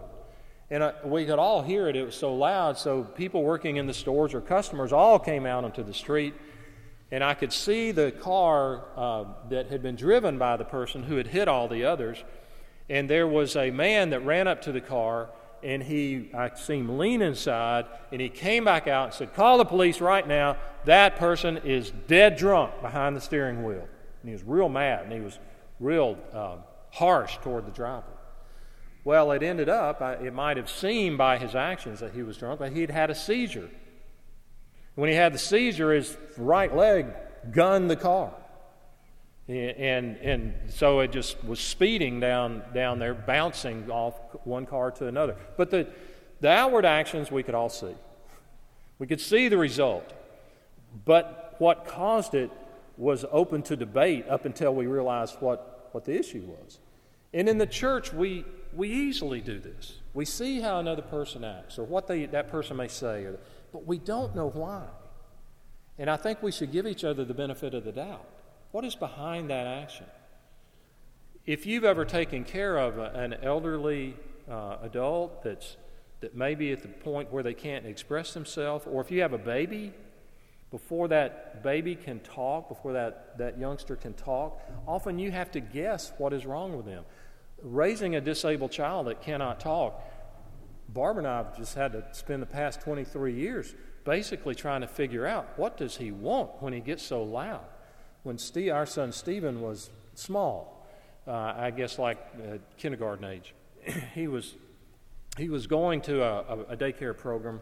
And 0.71 0.81
uh, 0.81 0.93
we 1.05 1.25
could 1.25 1.37
all 1.37 1.61
hear 1.61 1.87
it. 1.87 1.95
It 1.95 2.03
was 2.03 2.15
so 2.15 2.33
loud. 2.33 2.77
So 2.77 3.03
people 3.03 3.43
working 3.43 3.77
in 3.77 3.85
the 3.85 3.93
stores 3.93 4.33
or 4.33 4.41
customers 4.41 4.91
all 4.91 5.19
came 5.19 5.45
out 5.45 5.63
onto 5.63 5.83
the 5.83 5.93
street. 5.93 6.33
And 7.11 7.23
I 7.23 7.35
could 7.35 7.53
see 7.53 7.91
the 7.91 8.11
car 8.11 8.85
uh, 8.95 9.25
that 9.49 9.67
had 9.67 9.83
been 9.83 9.95
driven 9.95 10.39
by 10.39 10.57
the 10.57 10.65
person 10.65 11.03
who 11.03 11.17
had 11.17 11.27
hit 11.27 11.47
all 11.47 11.67
the 11.67 11.85
others. 11.85 12.23
And 12.89 13.07
there 13.07 13.27
was 13.27 13.55
a 13.55 13.69
man 13.69 14.09
that 14.09 14.25
ran 14.25 14.47
up 14.47 14.63
to 14.63 14.71
the 14.71 14.81
car 14.81 15.29
and 15.61 15.81
he, 15.81 16.29
I 16.33 16.53
see 16.55 16.79
him 16.79 16.97
lean 16.97 17.21
inside, 17.21 17.85
and 18.11 18.19
he 18.19 18.27
came 18.27 18.65
back 18.65 18.85
out 18.85 19.05
and 19.05 19.13
said, 19.13 19.33
Call 19.33 19.57
the 19.57 19.65
police 19.65 20.01
right 20.01 20.27
now. 20.27 20.57
That 20.83 21.15
person 21.15 21.57
is 21.59 21.91
dead 22.07 22.35
drunk 22.35 22.81
behind 22.81 23.15
the 23.15 23.21
steering 23.21 23.63
wheel. 23.63 23.87
And 24.21 24.29
he 24.29 24.33
was 24.33 24.43
real 24.43 24.67
mad, 24.67 25.03
and 25.03 25.13
he 25.13 25.21
was 25.21 25.39
real 25.79 26.17
um, 26.33 26.59
harsh 26.93 27.37
toward 27.39 27.65
the 27.65 27.71
driver. 27.71 28.05
Well, 29.03 29.31
it 29.31 29.43
ended 29.43 29.67
up, 29.67 30.01
it 30.01 30.33
might 30.33 30.57
have 30.57 30.69
seemed 30.69 31.17
by 31.17 31.37
his 31.37 31.55
actions 31.55 31.99
that 31.99 32.13
he 32.13 32.23
was 32.23 32.37
drunk, 32.37 32.59
but 32.59 32.71
he'd 32.71 32.89
had 32.89 33.09
a 33.09 33.15
seizure. 33.15 33.69
When 34.95 35.09
he 35.09 35.15
had 35.15 35.33
the 35.33 35.39
seizure, 35.39 35.91
his 35.91 36.15
right 36.37 36.73
leg 36.73 37.07
gunned 37.51 37.89
the 37.89 37.95
car. 37.95 38.31
And, 39.47 40.15
and 40.17 40.53
so 40.69 41.01
it 41.01 41.11
just 41.11 41.43
was 41.43 41.59
speeding 41.59 42.21
down, 42.21 42.61
down 42.73 42.99
there, 42.99 43.13
bouncing 43.13 43.91
off 43.91 44.13
one 44.45 44.65
car 44.65 44.91
to 44.91 45.07
another. 45.07 45.35
But 45.57 45.69
the, 45.69 45.87
the 46.39 46.49
outward 46.49 46.85
actions 46.85 47.29
we 47.29 47.43
could 47.43 47.55
all 47.55 47.69
see. 47.69 47.95
We 48.99 49.07
could 49.07 49.19
see 49.19 49.49
the 49.49 49.57
result. 49.57 50.13
But 51.03 51.55
what 51.57 51.85
caused 51.85 52.35
it 52.35 52.51
was 52.95 53.25
open 53.31 53.63
to 53.63 53.75
debate 53.75 54.29
up 54.29 54.45
until 54.45 54.73
we 54.73 54.85
realized 54.85 55.35
what, 55.41 55.89
what 55.91 56.05
the 56.05 56.17
issue 56.17 56.41
was. 56.41 56.79
And 57.33 57.49
in 57.49 57.57
the 57.57 57.65
church, 57.65 58.13
we, 58.13 58.45
we 58.73 58.89
easily 58.89 59.41
do 59.41 59.59
this. 59.59 59.97
We 60.13 60.25
see 60.25 60.61
how 60.61 60.79
another 60.79 61.01
person 61.01 61.43
acts 61.43 61.79
or 61.79 61.83
what 61.83 62.07
they, 62.07 62.25
that 62.27 62.49
person 62.49 62.77
may 62.77 62.87
say, 62.87 63.23
or, 63.23 63.39
but 63.71 63.85
we 63.87 63.97
don't 63.97 64.35
know 64.35 64.49
why. 64.49 64.83
And 65.97 66.09
I 66.09 66.17
think 66.17 66.43
we 66.43 66.51
should 66.51 66.71
give 66.71 66.85
each 66.85 67.03
other 67.03 67.25
the 67.25 67.33
benefit 67.33 67.73
of 67.73 67.83
the 67.83 67.91
doubt. 67.91 68.25
What 68.71 68.85
is 68.85 68.95
behind 68.95 69.49
that 69.49 69.67
action? 69.67 70.05
If 71.45 71.65
you've 71.65 71.83
ever 71.83 72.05
taken 72.05 72.43
care 72.43 72.77
of 72.77 72.97
a, 72.97 73.11
an 73.11 73.35
elderly 73.41 74.15
uh, 74.49 74.77
adult 74.81 75.43
that's, 75.43 75.77
that 76.21 76.35
may 76.35 76.55
be 76.55 76.71
at 76.71 76.81
the 76.81 76.87
point 76.87 77.31
where 77.31 77.43
they 77.43 77.53
can't 77.53 77.85
express 77.85 78.33
themselves, 78.33 78.85
or 78.87 79.01
if 79.01 79.11
you 79.11 79.21
have 79.21 79.33
a 79.33 79.37
baby, 79.37 79.93
before 80.71 81.07
that 81.09 81.61
baby 81.61 81.95
can 81.95 82.19
talk, 82.21 82.69
before 82.69 82.93
that, 82.93 83.37
that 83.37 83.59
youngster 83.59 83.95
can 83.95 84.13
talk, 84.13 84.59
often 84.87 85.19
you 85.19 85.29
have 85.29 85.51
to 85.51 85.59
guess 85.59 86.11
what 86.17 86.33
is 86.33 86.45
wrong 86.47 86.75
with 86.75 86.85
them. 86.85 87.03
Raising 87.63 88.15
a 88.15 88.21
disabled 88.21 88.71
child 88.71 89.07
that 89.07 89.21
cannot 89.21 89.59
talk, 89.59 90.01
Barb 90.89 91.17
and 91.17 91.25
I 91.25 91.37
have 91.37 91.57
just 91.57 91.75
had 91.75 91.93
to 91.93 92.05
spend 92.11 92.41
the 92.41 92.47
past 92.47 92.81
23 92.81 93.33
years 93.33 93.73
basically 94.03 94.53
trying 94.53 94.81
to 94.81 94.87
figure 94.87 95.25
out 95.25 95.47
what 95.57 95.77
does 95.77 95.97
he 95.97 96.11
want 96.11 96.61
when 96.61 96.73
he 96.73 96.79
gets 96.79 97.03
so 97.03 97.23
loud. 97.23 97.65
When 98.23 98.37
Steve, 98.37 98.71
our 98.71 98.85
son 98.85 99.11
Stephen 99.11 99.61
was 99.61 99.89
small, 100.15 100.87
uh, 101.27 101.53
I 101.55 101.71
guess 101.71 101.97
like 101.97 102.17
uh, 102.35 102.57
kindergarten 102.77 103.25
age, 103.25 103.53
he 104.13 104.27
was 104.27 104.55
he 105.37 105.49
was 105.49 105.65
going 105.65 106.01
to 106.01 106.21
a, 106.21 106.59
a, 106.69 106.77
daycare 106.77 107.17
program, 107.17 107.59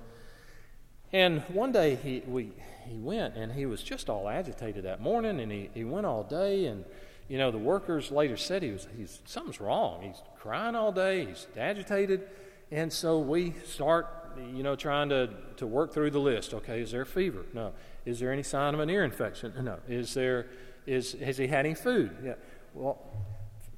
and 1.13 1.41
one 1.43 1.71
day 1.71 1.95
he 1.95 2.21
we 2.27 2.51
he 2.85 2.97
went 2.97 3.35
and 3.35 3.53
he 3.53 3.65
was 3.65 3.81
just 3.81 4.09
all 4.09 4.27
agitated 4.27 4.83
that 4.83 4.99
morning, 4.99 5.39
and 5.39 5.51
he, 5.51 5.69
he 5.73 5.83
went 5.83 6.05
all 6.05 6.23
day, 6.23 6.65
and 6.65 6.85
you 7.27 7.37
know 7.37 7.51
the 7.51 7.57
workers 7.57 8.11
later 8.11 8.37
said 8.37 8.63
he 8.63 8.71
was 8.71 8.87
he's 8.97 9.19
something's 9.25 9.61
wrong. 9.61 10.01
He's 10.01 10.21
crying 10.39 10.75
all 10.75 10.91
day. 10.91 11.25
He's 11.25 11.47
agitated, 11.57 12.27
and 12.71 12.91
so 12.91 13.19
we 13.19 13.55
start 13.65 14.07
you 14.53 14.63
know 14.63 14.75
trying 14.75 15.09
to 15.09 15.29
to 15.57 15.67
work 15.67 15.93
through 15.93 16.11
the 16.11 16.19
list. 16.19 16.53
Okay, 16.53 16.81
is 16.81 16.91
there 16.91 17.01
a 17.01 17.05
fever? 17.05 17.45
No. 17.53 17.73
Is 18.05 18.19
there 18.19 18.31
any 18.31 18.43
sign 18.43 18.73
of 18.73 18.79
an 18.79 18.89
ear 18.89 19.03
infection? 19.03 19.53
No. 19.61 19.77
Is 19.87 20.13
there, 20.13 20.47
is, 20.87 21.13
has 21.13 21.37
he 21.37 21.47
had 21.47 21.65
any 21.65 21.75
food? 21.75 22.15
Yeah. 22.23 22.33
Well, 22.73 22.99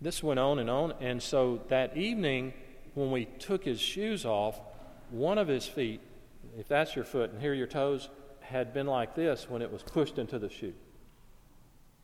this 0.02 0.24
went 0.24 0.40
on 0.40 0.60
and 0.60 0.70
on. 0.70 0.94
And 1.02 1.22
so 1.22 1.62
that 1.68 1.98
evening, 1.98 2.54
when 2.94 3.12
we 3.12 3.26
took 3.26 3.66
his 3.66 3.80
shoes 3.80 4.26
off, 4.26 4.60
one 5.10 5.38
of 5.38 5.48
his 5.48 5.66
feet, 5.66 6.00
if 6.58 6.68
that's 6.68 6.96
your 6.96 7.06
foot 7.06 7.32
and 7.32 7.42
here 7.42 7.54
your 7.54 7.68
toes, 7.68 8.10
had 8.42 8.74
been 8.74 8.88
like 8.88 9.16
this 9.16 9.50
when 9.50 9.62
it 9.62 9.72
was 9.72 9.84
pushed 9.84 10.18
into 10.18 10.40
the 10.40 10.50
shoe. 10.50 10.74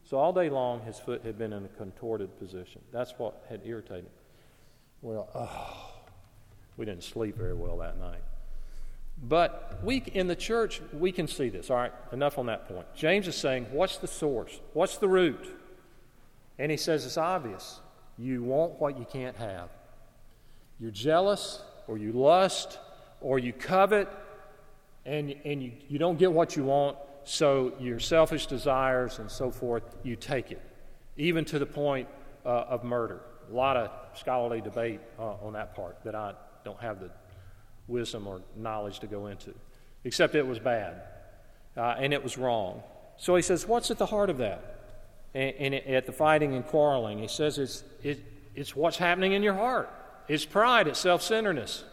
So 0.09 0.17
all 0.17 0.33
day 0.33 0.49
long, 0.49 0.81
his 0.81 0.97
foot 0.97 1.23
had 1.23 1.37
been 1.37 1.53
in 1.53 1.65
a 1.65 1.67
contorted 1.67 2.39
position. 2.39 2.81
That's 2.91 3.13
what 3.19 3.45
had 3.47 3.61
irritated 3.63 4.05
him. 4.05 4.11
Well, 5.03 5.29
oh, 5.35 5.91
we 6.77 6.85
didn't 6.85 7.03
sleep 7.03 7.37
very 7.37 7.53
well 7.53 7.77
that 7.77 7.99
night. 7.99 8.23
But 9.21 9.79
we 9.83 9.97
in 10.15 10.25
the 10.25 10.35
church, 10.35 10.81
we 10.93 11.11
can 11.11 11.27
see 11.27 11.49
this. 11.49 11.69
All 11.69 11.77
right, 11.77 11.91
enough 12.11 12.39
on 12.39 12.47
that 12.47 12.67
point. 12.67 12.87
James 12.95 13.27
is 13.27 13.35
saying, 13.35 13.67
What's 13.71 13.97
the 13.97 14.07
source? 14.07 14.59
What's 14.73 14.97
the 14.97 15.07
root? 15.07 15.47
And 16.57 16.71
he 16.71 16.77
says 16.77 17.05
it's 17.05 17.17
obvious. 17.17 17.79
You 18.17 18.41
want 18.41 18.81
what 18.81 18.97
you 18.97 19.05
can't 19.05 19.35
have. 19.35 19.69
You're 20.79 20.89
jealous, 20.89 21.61
or 21.87 21.99
you 21.99 22.13
lust, 22.13 22.79
or 23.21 23.37
you 23.37 23.53
covet, 23.53 24.09
and, 25.05 25.35
and 25.45 25.61
you, 25.61 25.73
you 25.87 25.99
don't 25.99 26.17
get 26.17 26.31
what 26.33 26.55
you 26.55 26.63
want, 26.63 26.97
so 27.29 27.73
your 27.79 27.99
selfish 27.99 28.47
desires 28.47 29.19
and 29.19 29.29
so 29.29 29.51
forth, 29.51 29.83
you 30.01 30.15
take 30.15 30.51
it, 30.51 30.61
even 31.15 31.45
to 31.45 31.59
the 31.59 31.65
point 31.65 32.07
uh, 32.43 32.65
of 32.67 32.83
murder. 32.83 33.21
A 33.51 33.53
lot 33.53 33.77
of 33.77 33.91
scholarly 34.17 34.61
debate 34.61 34.99
uh, 35.19 35.35
on 35.35 35.53
that 35.53 35.75
part 35.75 36.03
that 36.05 36.15
I 36.15 36.33
don't 36.65 36.79
have 36.81 36.99
the 36.99 37.11
wisdom 37.87 38.25
or 38.25 38.41
knowledge 38.55 38.99
to 39.01 39.07
go 39.07 39.27
into, 39.27 39.53
except 40.03 40.33
it 40.33 40.45
was 40.45 40.57
bad 40.57 41.03
uh, 41.77 41.95
and 41.99 42.13
it 42.13 42.23
was 42.23 42.35
wrong. 42.35 42.81
So 43.17 43.35
he 43.35 43.43
says, 43.43 43.67
What's 43.67 43.91
at 43.91 43.99
the 43.99 44.07
heart 44.07 44.31
of 44.31 44.39
that? 44.39 44.79
And, 45.35 45.53
and 45.59 45.73
it, 45.75 45.85
at 45.85 46.07
the 46.07 46.11
fighting 46.11 46.55
and 46.55 46.65
quarreling, 46.65 47.19
he 47.19 47.27
says 47.27 47.59
it's, 47.59 47.83
it, 48.01 48.23
it's 48.55 48.75
what's 48.75 48.97
happening 48.97 49.33
in 49.33 49.43
your 49.43 49.53
heart. 49.53 49.87
It's 50.27 50.45
pride, 50.45 50.87
it's 50.87 50.99
self 50.99 51.21
centeredness. 51.21 51.83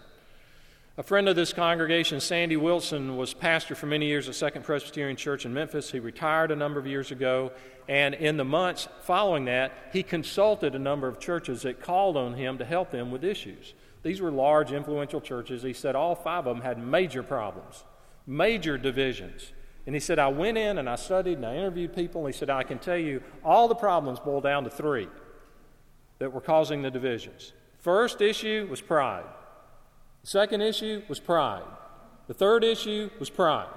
A 0.99 1.03
friend 1.03 1.29
of 1.29 1.37
this 1.37 1.53
congregation, 1.53 2.21
Sandy 2.21 2.57
Willson, 2.57 3.19
was 3.19 3.35
pastor 3.35 3.75
for 3.75 3.85
many 3.85 4.07
years 4.07 4.31
at 4.31 4.35
Second 4.35 4.65
Presbyterian 4.65 5.15
Church 5.15 5.45
in 5.45 5.53
Memphis. 5.53 5.91
He 5.91 6.01
retired 6.01 6.51
a 6.51 6.57
number 6.57 6.81
of 6.81 6.87
years 6.87 7.11
ago, 7.11 7.53
and 7.87 8.15
in 8.15 8.39
the 8.39 8.47
months 8.47 8.89
following 9.03 9.45
that, 9.45 9.73
he 9.93 10.03
consulted 10.03 10.75
a 10.75 10.79
number 10.79 11.07
of 11.07 11.21
churches 11.21 11.61
that 11.63 11.83
called 11.83 12.17
on 12.17 12.33
him 12.33 12.57
to 12.57 12.65
help 12.65 12.93
them 12.93 13.11
with 13.11 13.25
issues. 13.25 13.75
These 14.05 14.23
were 14.23 14.31
large, 14.31 14.73
influential 14.73 15.21
churches. 15.21 15.63
He 15.63 15.75
said 15.75 15.97
all 15.97 16.15
five 16.15 16.47
of 16.47 16.57
them 16.57 16.65
had 16.65 16.79
major 16.79 17.23
problems, 17.23 17.85
major 18.27 18.79
divisions. 18.79 19.53
And 19.85 19.95
he 19.95 20.01
said, 20.01 20.19
I 20.19 20.29
went 20.29 20.57
in 20.57 20.79
and 20.79 20.89
I 20.89 20.97
studied 20.97 21.37
and 21.37 21.45
I 21.45 21.57
interviewed 21.57 21.95
people. 21.95 22.25
And 22.25 22.35
he 22.35 22.39
said, 22.39 22.49
I 22.49 22.63
can 22.63 22.79
tell 22.79 22.97
you 22.97 23.23
all 23.45 23.69
the 23.69 23.75
problems 23.75 24.19
boil 24.19 24.41
down 24.41 24.65
to 24.65 24.71
three 24.71 25.09
that 26.21 26.33
were 26.33 26.41
causing 26.41 26.81
the 26.81 26.91
divisions. 26.91 27.53
First 27.81 28.23
issue 28.23 28.67
was 28.71 28.81
pride. 28.81 29.25
Second 30.27 30.61
issue 30.61 31.03
was 31.07 31.21
pride. 31.21 31.63
The 32.27 32.35
third 32.35 32.65
issue 32.65 33.11
was 33.21 33.31
pride. 33.31 33.69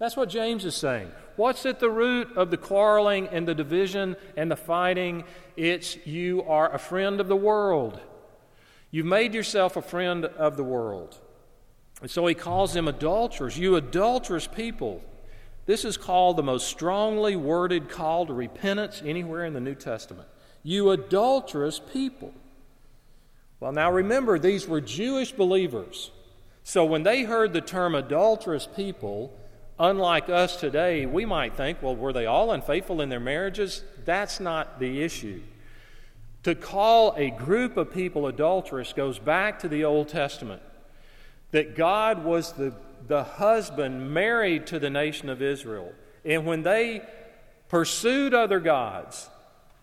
That's 0.00 0.16
what 0.16 0.28
James 0.28 0.64
is 0.64 0.74
saying. 0.74 1.12
What's 1.36 1.64
at 1.64 1.78
the 1.78 1.88
root 1.88 2.36
of 2.36 2.50
the 2.50 2.56
quarreling 2.56 3.28
and 3.28 3.46
the 3.46 3.54
division 3.54 4.16
and 4.36 4.50
the 4.50 4.56
fighting? 4.56 5.22
It's 5.56 6.04
you 6.04 6.42
are 6.48 6.74
a 6.74 6.80
friend 6.80 7.20
of 7.20 7.28
the 7.28 7.36
world. 7.36 8.00
You've 8.90 9.06
made 9.06 9.34
yourself 9.34 9.76
a 9.76 9.82
friend 9.82 10.24
of 10.24 10.56
the 10.56 10.64
world. 10.64 11.20
And 12.02 12.10
so 12.10 12.26
he 12.26 12.34
calls 12.34 12.74
them 12.74 12.88
adulterers. 12.88 13.56
You 13.56 13.76
adulterous 13.76 14.48
people. 14.48 15.00
This 15.66 15.84
is 15.84 15.96
called 15.96 16.38
the 16.38 16.42
most 16.42 16.66
strongly 16.66 17.36
worded 17.36 17.88
call 17.88 18.26
to 18.26 18.34
repentance 18.34 19.00
anywhere 19.06 19.44
in 19.44 19.52
the 19.52 19.60
New 19.60 19.76
Testament. 19.76 20.26
You 20.64 20.90
adulterous 20.90 21.78
people. 21.78 22.34
Well, 23.60 23.72
now 23.72 23.90
remember, 23.90 24.38
these 24.38 24.68
were 24.68 24.80
Jewish 24.80 25.32
believers. 25.32 26.10
So 26.62 26.84
when 26.84 27.04
they 27.04 27.22
heard 27.22 27.52
the 27.52 27.60
term 27.60 27.94
adulterous 27.94 28.66
people, 28.66 29.32
unlike 29.78 30.28
us 30.28 30.56
today, 30.56 31.06
we 31.06 31.24
might 31.24 31.56
think, 31.56 31.82
well, 31.82 31.96
were 31.96 32.12
they 32.12 32.26
all 32.26 32.52
unfaithful 32.52 33.00
in 33.00 33.08
their 33.08 33.20
marriages? 33.20 33.82
That's 34.04 34.40
not 34.40 34.78
the 34.78 35.02
issue. 35.02 35.40
To 36.42 36.54
call 36.54 37.14
a 37.16 37.30
group 37.30 37.76
of 37.76 37.92
people 37.92 38.26
adulterous 38.26 38.92
goes 38.92 39.18
back 39.18 39.58
to 39.60 39.68
the 39.68 39.84
Old 39.84 40.08
Testament. 40.08 40.62
That 41.52 41.76
God 41.76 42.24
was 42.24 42.52
the, 42.52 42.74
the 43.08 43.24
husband 43.24 44.12
married 44.12 44.66
to 44.68 44.78
the 44.78 44.90
nation 44.90 45.28
of 45.28 45.40
Israel. 45.40 45.92
And 46.24 46.44
when 46.44 46.62
they 46.62 47.02
pursued 47.68 48.34
other 48.34 48.60
gods 48.60 49.28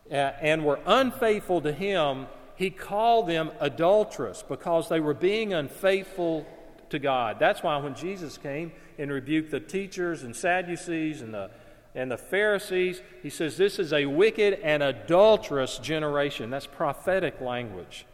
and 0.10 0.64
were 0.64 0.80
unfaithful 0.86 1.62
to 1.62 1.72
him, 1.72 2.28
he 2.56 2.70
called 2.70 3.28
them 3.28 3.52
adulterous 3.60 4.44
because 4.48 4.90
they 4.90 5.00
were 5.00 5.14
being 5.14 5.54
unfaithful 5.54 6.46
to 6.90 7.00
God. 7.00 7.38
That's 7.40 7.64
why 7.64 7.78
when 7.78 7.96
Jesus 7.96 8.38
came 8.38 8.72
and 8.98 9.12
rebuked 9.12 9.52
the 9.52 9.60
teachers 9.60 10.24
and 10.24 10.36
Sadducees 10.36 11.22
and 11.22 11.34
the 11.34 11.50
and 11.96 12.10
the 12.10 12.18
Pharisees, 12.18 13.02
he 13.22 13.30
says, 13.30 13.58
This 13.58 13.78
is 13.78 13.94
a 13.94 14.06
wicked 14.06 14.60
and 14.64 14.82
adulterous 14.82 15.78
generation. 15.78 16.50
That's 16.50 16.66
prophetic 16.66 17.40
language, 17.40 18.06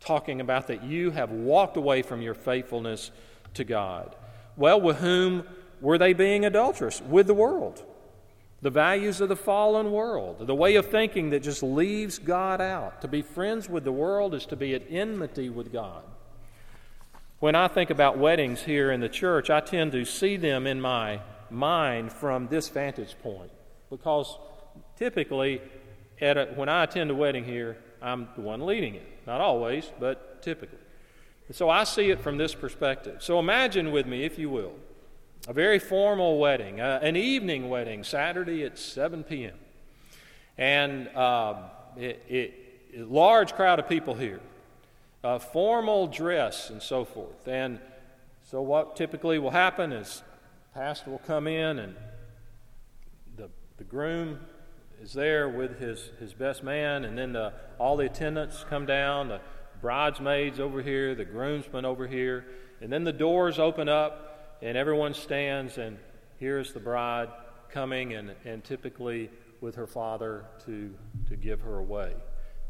talking 0.00 0.40
about 0.40 0.68
that 0.68 0.84
you 0.84 1.10
have 1.10 1.30
walked 1.30 1.76
away 1.76 2.02
from 2.02 2.22
your 2.22 2.34
faithfulness 2.34 3.10
to 3.54 3.64
God. 3.64 4.14
Well, 4.56 4.80
with 4.80 4.98
whom 4.98 5.44
were 5.80 5.98
they 5.98 6.12
being 6.12 6.44
adulterous? 6.44 7.00
With 7.00 7.26
the 7.26 7.34
world. 7.34 7.84
The 8.60 8.70
values 8.70 9.20
of 9.20 9.28
the 9.28 9.36
fallen 9.36 9.92
world, 9.92 10.46
the 10.46 10.54
way 10.54 10.74
of 10.74 10.86
thinking 10.86 11.30
that 11.30 11.44
just 11.44 11.62
leaves 11.62 12.18
God 12.18 12.60
out. 12.60 13.00
To 13.02 13.08
be 13.08 13.22
friends 13.22 13.68
with 13.68 13.84
the 13.84 13.92
world 13.92 14.34
is 14.34 14.46
to 14.46 14.56
be 14.56 14.74
at 14.74 14.82
enmity 14.90 15.48
with 15.48 15.72
God. 15.72 16.02
When 17.38 17.54
I 17.54 17.68
think 17.68 17.90
about 17.90 18.18
weddings 18.18 18.62
here 18.62 18.90
in 18.90 19.00
the 19.00 19.08
church, 19.08 19.48
I 19.48 19.60
tend 19.60 19.92
to 19.92 20.04
see 20.04 20.36
them 20.36 20.66
in 20.66 20.80
my 20.80 21.20
mind 21.50 22.12
from 22.12 22.48
this 22.48 22.68
vantage 22.68 23.14
point 23.22 23.52
because 23.90 24.36
typically, 24.96 25.62
a, 26.20 26.46
when 26.56 26.68
I 26.68 26.82
attend 26.82 27.12
a 27.12 27.14
wedding 27.14 27.44
here, 27.44 27.78
I'm 28.02 28.28
the 28.34 28.42
one 28.42 28.66
leading 28.66 28.96
it. 28.96 29.06
Not 29.24 29.40
always, 29.40 29.90
but 30.00 30.42
typically. 30.42 30.78
So 31.52 31.70
I 31.70 31.84
see 31.84 32.10
it 32.10 32.20
from 32.20 32.36
this 32.38 32.54
perspective. 32.54 33.22
So 33.22 33.38
imagine 33.38 33.92
with 33.92 34.06
me, 34.06 34.24
if 34.24 34.38
you 34.38 34.50
will, 34.50 34.74
a 35.46 35.52
very 35.52 35.78
formal 35.78 36.38
wedding, 36.38 36.80
uh, 36.80 36.98
an 37.02 37.16
evening 37.16 37.68
wedding, 37.68 38.04
Saturday 38.04 38.64
at 38.64 38.78
7 38.78 39.24
p.m. 39.24 39.56
And 40.56 41.08
uh, 41.08 41.54
large 42.96 43.54
crowd 43.54 43.78
of 43.78 43.88
people 43.88 44.14
here 44.14 44.40
uh, 45.24 45.38
formal 45.38 46.06
dress 46.06 46.70
and 46.70 46.82
so 46.82 47.04
forth. 47.04 47.46
And 47.46 47.78
so, 48.50 48.62
what 48.62 48.96
typically 48.96 49.38
will 49.38 49.50
happen 49.50 49.92
is 49.92 50.22
pastor 50.74 51.10
will 51.10 51.18
come 51.18 51.46
in 51.46 51.78
and 51.78 51.96
the, 53.36 53.48
the 53.76 53.84
groom 53.84 54.38
is 55.02 55.12
there 55.12 55.48
with 55.48 55.78
his, 55.78 56.10
his 56.18 56.34
best 56.34 56.62
man, 56.62 57.04
and 57.04 57.16
then 57.16 57.32
the, 57.32 57.52
all 57.78 57.96
the 57.96 58.06
attendants 58.06 58.64
come 58.68 58.84
down, 58.84 59.28
the 59.28 59.40
bridesmaids 59.80 60.58
over 60.58 60.82
here, 60.82 61.14
the 61.14 61.24
groomsmen 61.24 61.84
over 61.84 62.06
here, 62.06 62.46
and 62.80 62.92
then 62.92 63.04
the 63.04 63.12
doors 63.12 63.58
open 63.58 63.88
up, 63.88 64.27
and 64.62 64.76
everyone 64.76 65.14
stands, 65.14 65.78
and 65.78 65.98
here's 66.38 66.72
the 66.72 66.80
bride 66.80 67.28
coming, 67.70 68.14
and, 68.14 68.32
and 68.44 68.64
typically 68.64 69.30
with 69.60 69.74
her 69.74 69.86
father 69.86 70.44
to, 70.66 70.94
to 71.28 71.36
give 71.36 71.60
her 71.60 71.78
away. 71.78 72.14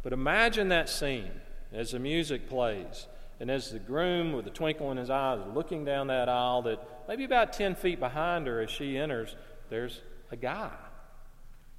But 0.02 0.12
imagine 0.12 0.68
that 0.68 0.88
scene 0.88 1.30
as 1.72 1.92
the 1.92 1.98
music 1.98 2.48
plays. 2.48 3.06
And 3.40 3.50
as 3.50 3.70
the 3.70 3.78
groom, 3.78 4.32
with 4.32 4.46
a 4.46 4.50
twinkle 4.50 4.90
in 4.90 4.96
his 4.96 5.10
eye, 5.10 5.36
is 5.36 5.54
looking 5.54 5.84
down 5.84 6.08
that 6.08 6.28
aisle, 6.28 6.62
that 6.62 7.04
maybe 7.06 7.24
about 7.24 7.52
10 7.52 7.76
feet 7.76 8.00
behind 8.00 8.46
her 8.46 8.60
as 8.60 8.70
she 8.70 8.98
enters, 8.98 9.36
there's 9.70 10.00
a 10.32 10.36
guy. 10.36 10.72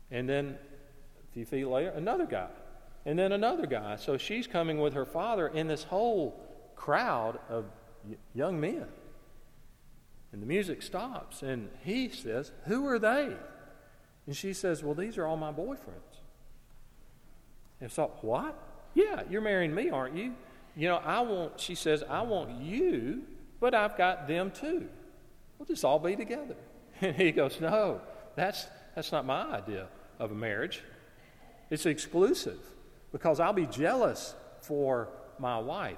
And 0.10 0.28
then 0.28 0.58
a 1.22 1.34
few 1.34 1.46
feet 1.46 1.66
later, 1.66 1.89
another 1.89 2.25
guy. 2.25 2.48
And 3.06 3.20
then 3.20 3.32
another 3.32 3.66
guy. 3.66 3.98
So 3.98 4.18
she's 4.18 4.48
coming 4.48 4.80
with 4.80 4.94
her 4.94 5.06
father 5.06 5.48
in 5.48 5.68
this 5.68 5.84
whole 5.84 6.39
crowd 6.75 7.39
of 7.50 7.66
young 8.34 8.60
men. 8.60 8.86
And 10.31 10.41
the 10.41 10.45
music 10.45 10.81
stops, 10.81 11.41
and 11.41 11.69
he 11.83 12.09
says, 12.09 12.51
Who 12.65 12.86
are 12.88 13.00
they? 13.00 13.36
And 14.27 14.36
she 14.36 14.53
says, 14.53 14.83
Well, 14.83 14.93
these 14.93 15.17
are 15.17 15.25
all 15.25 15.38
my 15.38 15.51
boyfriends. 15.51 16.19
And 17.81 17.91
so, 17.91 18.12
what? 18.21 18.55
Yeah, 18.93 19.24
you're 19.29 19.41
marrying 19.41 19.74
me, 19.74 19.89
aren't 19.89 20.15
you? 20.15 20.33
You 20.75 20.89
know, 20.89 20.98
I 20.98 21.21
want, 21.21 21.59
she 21.59 21.74
says, 21.74 22.03
I 22.07 22.21
want 22.21 22.62
you, 22.62 23.24
but 23.59 23.74
I've 23.74 23.98
got 23.98 24.27
them 24.27 24.51
too. 24.51 24.88
We'll 25.57 25.65
just 25.65 25.83
all 25.83 26.00
be 26.00 26.15
together. 26.15 26.55
And 27.01 27.15
he 27.15 27.31
goes, 27.31 27.62
No, 27.62 28.01
that's, 28.36 28.67
that's 28.93 29.13
not 29.13 29.25
my 29.25 29.43
idea 29.43 29.88
of 30.19 30.31
a 30.31 30.36
marriage. 30.36 30.83
It's 31.69 31.86
exclusive 31.86 32.59
because 33.13 33.39
I'll 33.39 33.53
be 33.53 33.67
jealous 33.67 34.36
for 34.62 35.07
my 35.39 35.57
wife. 35.59 35.98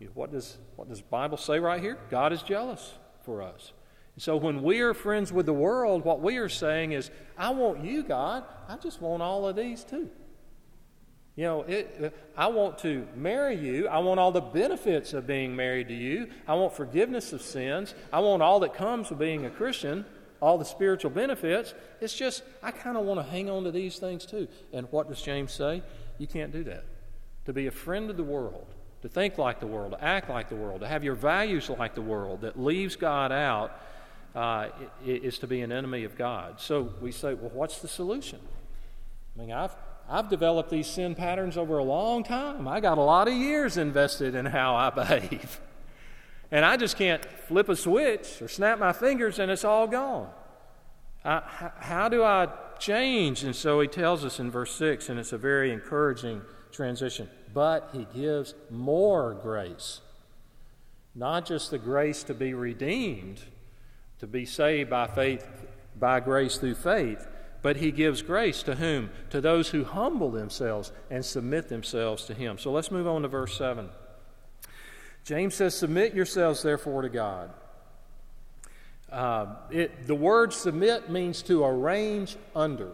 You 0.00 0.06
know, 0.06 0.12
what 0.14 0.32
does 0.32 0.58
what 0.74 0.88
does 0.88 1.00
Bible 1.00 1.36
say 1.36 1.60
right 1.60 1.80
here? 1.80 1.98
God 2.10 2.32
is 2.32 2.42
jealous 2.42 2.94
for 3.24 3.42
us. 3.42 3.72
So 4.16 4.36
when 4.36 4.62
we 4.62 4.80
are 4.80 4.94
friends 4.94 5.32
with 5.32 5.46
the 5.46 5.52
world, 5.52 6.04
what 6.04 6.20
we 6.20 6.36
are 6.36 6.48
saying 6.48 6.92
is, 6.92 7.10
I 7.36 7.50
want 7.50 7.84
you, 7.84 8.02
God. 8.04 8.44
I 8.68 8.76
just 8.76 9.00
want 9.00 9.22
all 9.22 9.48
of 9.48 9.56
these 9.56 9.82
too. 9.82 10.08
You 11.36 11.44
know, 11.44 11.62
it, 11.62 11.96
uh, 12.00 12.10
I 12.36 12.46
want 12.46 12.78
to 12.78 13.08
marry 13.16 13.56
you. 13.56 13.88
I 13.88 13.98
want 13.98 14.20
all 14.20 14.30
the 14.30 14.40
benefits 14.40 15.14
of 15.14 15.26
being 15.26 15.56
married 15.56 15.88
to 15.88 15.94
you. 15.94 16.28
I 16.46 16.54
want 16.54 16.74
forgiveness 16.74 17.32
of 17.32 17.42
sins. 17.42 17.92
I 18.12 18.20
want 18.20 18.40
all 18.40 18.60
that 18.60 18.74
comes 18.74 19.10
with 19.10 19.18
being 19.18 19.44
a 19.44 19.50
Christian, 19.50 20.04
all 20.40 20.58
the 20.58 20.64
spiritual 20.64 21.10
benefits. 21.10 21.74
It's 22.00 22.14
just, 22.14 22.44
I 22.62 22.70
kind 22.70 22.96
of 22.96 23.04
want 23.04 23.18
to 23.18 23.28
hang 23.28 23.50
on 23.50 23.64
to 23.64 23.72
these 23.72 23.98
things 23.98 24.26
too. 24.26 24.46
And 24.72 24.86
what 24.92 25.08
does 25.08 25.20
James 25.20 25.52
say? 25.52 25.82
You 26.18 26.28
can't 26.28 26.52
do 26.52 26.62
that. 26.64 26.84
To 27.46 27.52
be 27.52 27.66
a 27.66 27.72
friend 27.72 28.10
of 28.10 28.16
the 28.16 28.22
world, 28.22 28.73
to 29.04 29.10
think 29.10 29.36
like 29.36 29.60
the 29.60 29.66
world, 29.66 29.92
to 29.92 30.02
act 30.02 30.30
like 30.30 30.48
the 30.48 30.54
world, 30.54 30.80
to 30.80 30.88
have 30.88 31.04
your 31.04 31.14
values 31.14 31.68
like 31.68 31.94
the 31.94 32.00
world 32.00 32.40
that 32.40 32.58
leaves 32.58 32.96
God 32.96 33.32
out 33.32 33.78
uh, 34.34 34.68
is 35.04 35.38
to 35.40 35.46
be 35.46 35.60
an 35.60 35.70
enemy 35.70 36.04
of 36.04 36.16
God. 36.16 36.58
So 36.58 36.88
we 37.02 37.12
say, 37.12 37.34
well, 37.34 37.50
what's 37.52 37.82
the 37.82 37.88
solution? 37.88 38.40
I 39.36 39.40
mean, 39.40 39.52
I've 39.52 39.76
I've 40.08 40.30
developed 40.30 40.70
these 40.70 40.86
sin 40.86 41.14
patterns 41.14 41.58
over 41.58 41.76
a 41.76 41.84
long 41.84 42.24
time. 42.24 42.66
I 42.66 42.80
got 42.80 42.96
a 42.96 43.02
lot 43.02 43.28
of 43.28 43.34
years 43.34 43.76
invested 43.76 44.34
in 44.34 44.46
how 44.46 44.74
I 44.74 44.88
behave. 44.88 45.60
And 46.50 46.64
I 46.64 46.78
just 46.78 46.96
can't 46.96 47.22
flip 47.46 47.68
a 47.68 47.76
switch 47.76 48.40
or 48.40 48.48
snap 48.48 48.78
my 48.78 48.92
fingers 48.92 49.38
and 49.38 49.50
it's 49.50 49.64
all 49.64 49.86
gone. 49.86 50.30
I, 51.26 51.42
how 51.78 52.08
do 52.08 52.22
I 52.22 52.48
change? 52.78 53.44
And 53.44 53.54
so 53.54 53.80
he 53.80 53.88
tells 53.88 54.24
us 54.24 54.40
in 54.40 54.50
verse 54.50 54.74
6, 54.74 55.08
and 55.10 55.18
it's 55.18 55.32
a 55.32 55.38
very 55.38 55.72
encouraging 55.72 56.42
transition. 56.70 57.28
But 57.54 57.90
he 57.92 58.06
gives 58.12 58.54
more 58.68 59.32
grace. 59.32 60.00
Not 61.14 61.46
just 61.46 61.70
the 61.70 61.78
grace 61.78 62.24
to 62.24 62.34
be 62.34 62.52
redeemed, 62.52 63.40
to 64.18 64.26
be 64.26 64.44
saved 64.44 64.90
by 64.90 65.06
faith, 65.06 65.46
by 65.98 66.18
grace 66.18 66.58
through 66.58 66.74
faith, 66.74 67.26
but 67.62 67.76
he 67.76 67.92
gives 67.92 68.20
grace 68.20 68.62
to 68.64 68.74
whom? 68.74 69.10
To 69.30 69.40
those 69.40 69.70
who 69.70 69.84
humble 69.84 70.30
themselves 70.30 70.92
and 71.10 71.24
submit 71.24 71.68
themselves 71.68 72.26
to 72.26 72.34
him. 72.34 72.58
So 72.58 72.72
let's 72.72 72.90
move 72.90 73.06
on 73.06 73.22
to 73.22 73.28
verse 73.28 73.56
7. 73.56 73.88
James 75.24 75.54
says, 75.54 75.74
Submit 75.74 76.12
yourselves 76.12 76.62
therefore 76.62 77.02
to 77.02 77.08
God. 77.08 77.50
Uh, 79.10 79.54
it, 79.70 80.06
the 80.06 80.14
word 80.14 80.52
submit 80.52 81.08
means 81.08 81.40
to 81.42 81.64
arrange 81.64 82.36
under. 82.54 82.90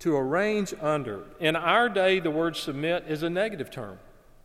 To 0.00 0.16
arrange 0.16 0.74
under. 0.80 1.24
In 1.38 1.56
our 1.56 1.88
day, 1.88 2.20
the 2.20 2.30
word 2.30 2.56
submit 2.56 3.04
is 3.08 3.22
a 3.22 3.30
negative 3.30 3.70
term. 3.70 3.98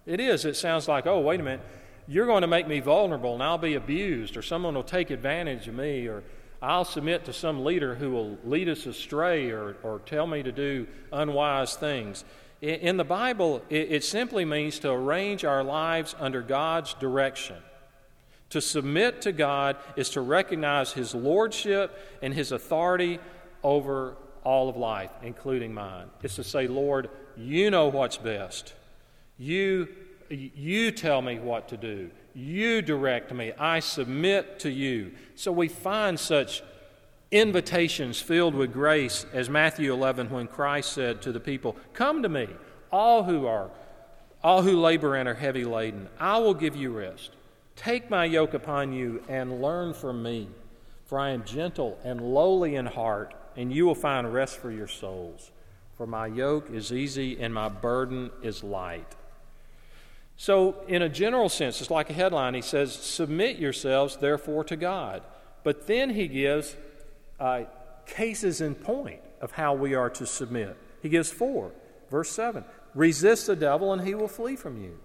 It 0.05 0.19
is. 0.19 0.45
It 0.45 0.55
sounds 0.55 0.87
like, 0.87 1.07
oh, 1.07 1.19
wait 1.19 1.39
a 1.39 1.43
minute, 1.43 1.61
you're 2.07 2.25
going 2.25 2.41
to 2.41 2.47
make 2.47 2.67
me 2.67 2.79
vulnerable 2.79 3.33
and 3.33 3.41
I'll 3.41 3.57
be 3.57 3.73
abused, 3.75 4.37
or 4.37 4.41
someone 4.41 4.75
will 4.75 4.83
take 4.83 5.09
advantage 5.09 5.67
of 5.67 5.75
me, 5.75 6.07
or 6.07 6.23
I'll 6.61 6.85
submit 6.85 7.25
to 7.25 7.33
some 7.33 7.63
leader 7.63 7.95
who 7.95 8.11
will 8.11 8.37
lead 8.43 8.69
us 8.69 8.85
astray 8.85 9.49
or, 9.49 9.75
or 9.83 9.99
tell 10.05 10.27
me 10.27 10.43
to 10.43 10.51
do 10.51 10.87
unwise 11.11 11.75
things. 11.75 12.23
In, 12.61 12.97
the 12.97 13.03
Bible, 13.03 13.61
it 13.69 14.03
simply 14.03 14.45
means 14.45 14.79
to 14.79 14.91
arrange 14.91 15.45
our 15.45 15.63
lives 15.63 16.15
under 16.19 16.41
God's 16.41 16.93
direction. 16.95 17.57
To 18.51 18.61
submit 18.61 19.21
to 19.23 19.31
God 19.31 19.77
is 19.95 20.09
to 20.11 20.21
recognize 20.21 20.93
His 20.93 21.13
lordship 21.13 21.99
and 22.21 22.33
His 22.33 22.51
authority 22.51 23.19
over 23.61 24.15
all 24.45 24.69
of 24.69 24.77
life, 24.77 25.11
including 25.21 25.73
mine. 25.73 26.07
It's 26.23 26.35
to 26.35 26.43
say, 26.43 26.67
Lord, 26.67 27.09
you 27.35 27.69
know 27.69 27.87
what's 27.89 28.15
best. 28.15 28.73
You, 29.37 29.89
you 30.29 30.91
tell 30.91 31.21
me 31.21 31.39
what 31.39 31.67
to 31.69 31.77
do. 31.77 32.09
You 32.33 32.81
direct 32.81 33.33
me. 33.33 33.51
I 33.59 33.81
submit 33.81 34.59
to 34.59 34.69
you. 34.69 35.11
So 35.35 35.51
we 35.51 35.67
find 35.67 36.17
such 36.17 36.63
invitations 37.31 38.21
filled 38.21 38.55
with 38.55 38.71
grace 38.71 39.25
as 39.33 39.49
Matthew 39.49 39.91
11 39.91 40.29
when 40.29 40.47
Christ 40.47 40.93
said 40.93 41.21
to 41.23 41.33
the 41.33 41.39
people, 41.39 41.75
"Come 41.93 42.23
to 42.23 42.29
me, 42.29 42.47
all 42.91 43.23
who 43.23 43.45
are 43.47 43.71
all 44.45 44.61
who 44.61 44.79
labor 44.79 45.15
and 45.15 45.27
are 45.27 45.33
heavy 45.33 45.65
laden. 45.65 46.07
I 46.19 46.37
will 46.37 46.53
give 46.53 46.75
you 46.75 46.91
rest. 46.91 47.31
Take 47.75 48.11
my 48.11 48.25
yoke 48.25 48.53
upon 48.53 48.93
you 48.93 49.23
and 49.27 49.59
learn 49.59 49.95
from 49.95 50.21
me, 50.21 50.49
for 51.05 51.19
I 51.19 51.31
am 51.31 51.43
gentle 51.45 51.97
and 52.03 52.21
lowly 52.21 52.75
in 52.75 52.85
heart, 52.85 53.33
and 53.55 53.73
you 53.73 53.85
will 53.85 53.95
find 53.95 54.33
rest 54.33 54.57
for 54.57 54.71
your 54.71 54.87
souls. 54.87 55.51
For 55.97 56.05
my 56.05 56.27
yoke 56.27 56.69
is 56.71 56.91
easy 56.91 57.39
and 57.39 57.53
my 57.53 57.69
burden 57.69 58.31
is 58.41 58.63
light." 58.63 59.15
So, 60.37 60.83
in 60.87 61.01
a 61.01 61.09
general 61.09 61.47
sense, 61.47 61.79
it's 61.79 61.89
like 61.89 62.09
a 62.09 62.13
headline. 62.13 62.55
He 62.55 62.61
says, 62.61 62.93
Submit 62.93 63.57
yourselves, 63.57 64.17
therefore, 64.17 64.65
to 64.65 64.75
God. 64.75 65.23
But 65.63 65.87
then 65.87 66.09
he 66.09 66.27
gives 66.27 66.75
uh, 67.39 67.63
cases 68.05 68.61
in 68.61 68.75
point 68.75 69.21
of 69.41 69.51
how 69.51 69.73
we 69.73 69.93
are 69.95 70.09
to 70.09 70.25
submit. 70.25 70.75
He 71.01 71.09
gives 71.09 71.31
four. 71.31 71.71
Verse 72.09 72.29
7 72.29 72.65
Resist 72.93 73.47
the 73.47 73.55
devil, 73.55 73.93
and 73.93 74.05
he 74.05 74.13
will 74.13 74.27
flee 74.27 74.55
from 74.55 74.81
you. 74.81 74.99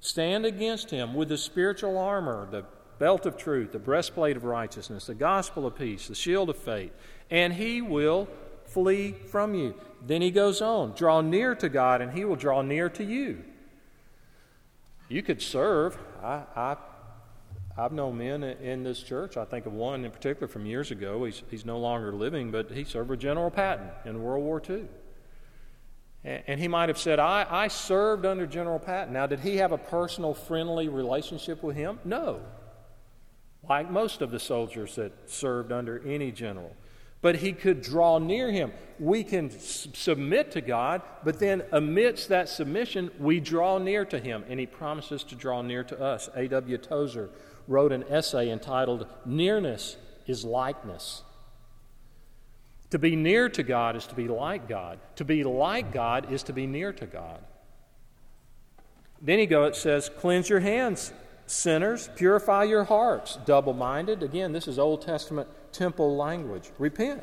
Stand 0.00 0.46
against 0.46 0.90
him 0.90 1.14
with 1.14 1.28
the 1.28 1.38
spiritual 1.38 1.96
armor, 1.98 2.48
the 2.50 2.64
belt 3.00 3.24
of 3.24 3.36
truth, 3.36 3.72
the 3.72 3.78
breastplate 3.78 4.36
of 4.36 4.44
righteousness, 4.44 5.06
the 5.06 5.14
gospel 5.14 5.66
of 5.66 5.74
peace, 5.74 6.06
the 6.06 6.14
shield 6.14 6.50
of 6.50 6.56
faith, 6.56 6.92
and 7.30 7.54
he 7.54 7.80
will 7.82 8.28
flee 8.66 9.12
from 9.12 9.54
you. 9.54 9.74
Then 10.06 10.22
he 10.22 10.30
goes 10.30 10.60
on 10.60 10.92
Draw 10.92 11.22
near 11.22 11.56
to 11.56 11.68
God, 11.68 12.02
and 12.02 12.12
he 12.12 12.24
will 12.24 12.36
draw 12.36 12.62
near 12.62 12.88
to 12.90 13.02
you. 13.02 13.42
You 15.08 15.22
could 15.22 15.42
serve. 15.42 15.98
I, 16.22 16.42
I, 16.54 16.76
I've 17.76 17.92
known 17.92 18.18
men 18.18 18.44
in 18.44 18.84
this 18.84 19.02
church. 19.02 19.38
I 19.38 19.46
think 19.46 19.64
of 19.64 19.72
one 19.72 20.04
in 20.04 20.10
particular 20.10 20.46
from 20.46 20.66
years 20.66 20.90
ago. 20.90 21.24
He's, 21.24 21.42
he's 21.50 21.64
no 21.64 21.78
longer 21.78 22.12
living, 22.12 22.50
but 22.50 22.70
he 22.70 22.84
served 22.84 23.08
with 23.08 23.18
General 23.18 23.50
Patton 23.50 23.88
in 24.04 24.22
World 24.22 24.44
War 24.44 24.62
II. 24.68 24.84
And 26.22 26.60
he 26.60 26.68
might 26.68 26.90
have 26.90 26.98
said, 26.98 27.18
I, 27.18 27.46
I 27.48 27.68
served 27.68 28.26
under 28.26 28.46
General 28.46 28.78
Patton. 28.78 29.14
Now, 29.14 29.26
did 29.26 29.40
he 29.40 29.56
have 29.56 29.72
a 29.72 29.78
personal, 29.78 30.34
friendly 30.34 30.86
relationship 30.88 31.62
with 31.62 31.76
him? 31.76 31.98
No. 32.04 32.40
Like 33.70 33.88
most 33.88 34.20
of 34.20 34.32
the 34.32 34.40
soldiers 34.40 34.96
that 34.96 35.30
served 35.30 35.70
under 35.70 36.02
any 36.04 36.32
general. 36.32 36.74
But 37.22 37.36
he 37.36 37.52
could 37.52 37.82
draw 37.82 38.18
near 38.18 38.50
him. 38.50 38.72
We 38.98 39.22
can 39.22 39.48
s- 39.52 39.86
submit 39.94 40.50
to 40.52 40.60
God, 40.60 41.02
but 41.22 41.38
then 41.38 41.62
amidst 41.70 42.30
that 42.30 42.48
submission, 42.48 43.12
we 43.20 43.38
draw 43.38 43.78
near 43.78 44.04
to 44.06 44.18
him, 44.18 44.44
and 44.48 44.58
he 44.58 44.66
promises 44.66 45.22
to 45.22 45.36
draw 45.36 45.62
near 45.62 45.84
to 45.84 46.02
us. 46.02 46.28
A.W. 46.34 46.78
Tozer 46.78 47.30
wrote 47.68 47.92
an 47.92 48.02
essay 48.10 48.50
entitled 48.50 49.06
Nearness 49.24 49.96
is 50.26 50.44
Likeness. 50.44 51.22
To 52.90 52.98
be 52.98 53.14
near 53.14 53.48
to 53.50 53.62
God 53.62 53.94
is 53.94 54.08
to 54.08 54.16
be 54.16 54.26
like 54.26 54.68
God. 54.68 54.98
To 55.14 55.24
be 55.24 55.44
like 55.44 55.92
God 55.92 56.32
is 56.32 56.42
to 56.44 56.52
be 56.52 56.66
near 56.66 56.92
to 56.94 57.06
God. 57.06 57.38
Then 59.22 59.38
he 59.38 59.46
goes, 59.46 59.76
it 59.76 59.80
says, 59.80 60.10
Cleanse 60.18 60.48
your 60.48 60.58
hands, 60.58 61.12
sinners. 61.50 62.08
Purify 62.16 62.64
your 62.64 62.84
hearts, 62.84 63.38
double 63.44 63.72
minded. 63.72 64.22
Again, 64.22 64.52
this 64.52 64.68
is 64.68 64.78
Old 64.78 65.02
Testament 65.02 65.48
temple 65.72 66.16
language. 66.16 66.70
Repent. 66.78 67.22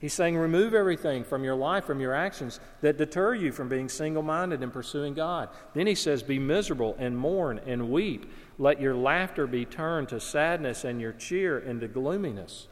He's 0.00 0.14
saying, 0.14 0.36
remove 0.36 0.74
everything 0.74 1.24
from 1.24 1.42
your 1.42 1.56
life, 1.56 1.84
from 1.84 2.00
your 2.00 2.14
actions 2.14 2.60
that 2.82 2.98
deter 2.98 3.34
you 3.34 3.50
from 3.50 3.68
being 3.68 3.88
single 3.88 4.22
minded 4.22 4.62
and 4.62 4.72
pursuing 4.72 5.14
God. 5.14 5.48
Then 5.74 5.88
he 5.88 5.96
says, 5.96 6.22
Be 6.22 6.38
miserable 6.38 6.94
and 7.00 7.18
mourn 7.18 7.60
and 7.66 7.90
weep. 7.90 8.30
Let 8.58 8.80
your 8.80 8.94
laughter 8.94 9.46
be 9.48 9.64
turned 9.64 10.08
to 10.10 10.20
sadness 10.20 10.84
and 10.84 11.00
your 11.00 11.12
cheer 11.12 11.58
into 11.58 11.88
gloominess. 11.88 12.68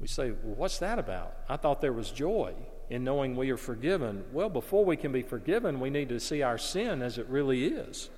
We 0.00 0.06
say, 0.06 0.30
well, 0.30 0.54
what's 0.54 0.78
that 0.78 0.98
about? 0.98 1.34
I 1.48 1.56
thought 1.56 1.80
there 1.80 1.92
was 1.92 2.10
joy 2.10 2.54
in 2.88 3.02
knowing 3.02 3.34
we 3.34 3.50
are 3.50 3.56
forgiven. 3.56 4.24
Well, 4.32 4.48
before 4.48 4.84
we 4.84 4.96
can 4.96 5.12
be 5.12 5.22
forgiven, 5.22 5.80
we 5.80 5.90
need 5.90 6.08
to 6.10 6.20
see 6.20 6.42
our 6.42 6.58
sin 6.58 7.02
as 7.02 7.18
it 7.18 7.26
really 7.26 7.64
is. 7.64 8.08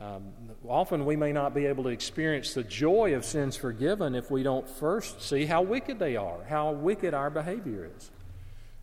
Um, 0.00 0.32
often 0.66 1.04
we 1.04 1.16
may 1.16 1.32
not 1.32 1.54
be 1.54 1.66
able 1.66 1.84
to 1.84 1.90
experience 1.90 2.54
the 2.54 2.64
joy 2.64 3.14
of 3.14 3.24
sins 3.24 3.56
forgiven 3.56 4.14
if 4.14 4.30
we 4.30 4.42
don't 4.42 4.68
first 4.68 5.22
see 5.22 5.44
how 5.44 5.62
wicked 5.62 5.98
they 5.98 6.16
are, 6.16 6.42
how 6.48 6.72
wicked 6.72 7.14
our 7.14 7.30
behavior 7.30 7.90
is. 7.96 8.10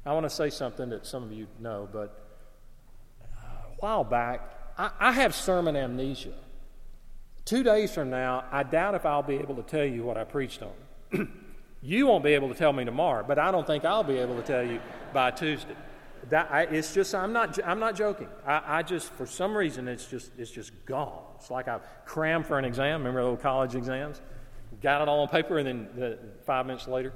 I 0.06 0.14
want 0.14 0.26
to 0.26 0.30
say 0.30 0.50
something 0.50 0.90
that 0.90 1.06
some 1.06 1.24
of 1.24 1.32
you 1.34 1.48
know, 1.60 1.90
but 1.92 2.16
a 3.22 3.76
while 3.80 4.04
back, 4.04 4.42
I, 4.78 4.92
I 5.00 5.12
have 5.14 5.36
sermon 5.36 5.76
amnesia. 5.76 6.34
Two 7.44 7.64
days 7.64 7.94
from 7.94 8.10
now, 8.10 8.46
I 8.52 8.64
doubt 8.64 8.96
if 8.96 9.06
I'll 9.06 9.24
be 9.24 9.36
able 9.36 9.56
to 9.56 9.64
tell 9.64 9.86
you 9.86 10.04
what 10.04 10.18
I 10.18 10.24
preached 10.24 10.62
on. 10.62 11.28
You 11.82 12.08
won't 12.08 12.24
be 12.24 12.34
able 12.34 12.50
to 12.50 12.56
tell 12.56 12.74
me 12.74 12.84
tomorrow, 12.84 13.24
but 13.26 13.40
I 13.40 13.52
don't 13.52 13.66
think 13.66 13.86
I'll 13.86 14.04
be 14.04 14.18
able 14.18 14.36
to 14.36 14.42
tell 14.42 14.64
you 14.64 14.82
by 15.14 15.32
Tuesday. 15.32 15.76
That, 16.30 16.52
I, 16.52 16.64
it's 16.64 16.94
just 16.94 17.16
I'm 17.16 17.34
not 17.34 17.58
I'm 17.66 17.80
not 17.80 17.96
joking. 17.96 18.28
I, 18.46 18.62
I, 18.66 18.84
just 18.84 19.12
for 19.14 19.26
some 19.26 19.56
reason 19.56 19.88
it's 19.88 20.06
just 20.06 20.32
it's 20.38 20.52
just 20.52 20.72
gone. 20.86 21.24
It's 21.38 21.50
like 21.50 21.68
I 21.68 21.80
crammed 22.06 22.46
for 22.46 22.60
an 22.60 22.66
exam. 22.66 23.02
Remember 23.02 23.22
those 23.22 23.42
college 23.42 23.76
exams? 23.76 24.22
Got 24.82 25.02
it 25.02 25.08
all 25.08 25.22
on 25.22 25.28
paper, 25.28 25.58
and 25.58 25.68
then 25.68 25.90
the, 25.96 26.20
five 26.46 26.66
minutes 26.66 26.88
later. 26.88 27.14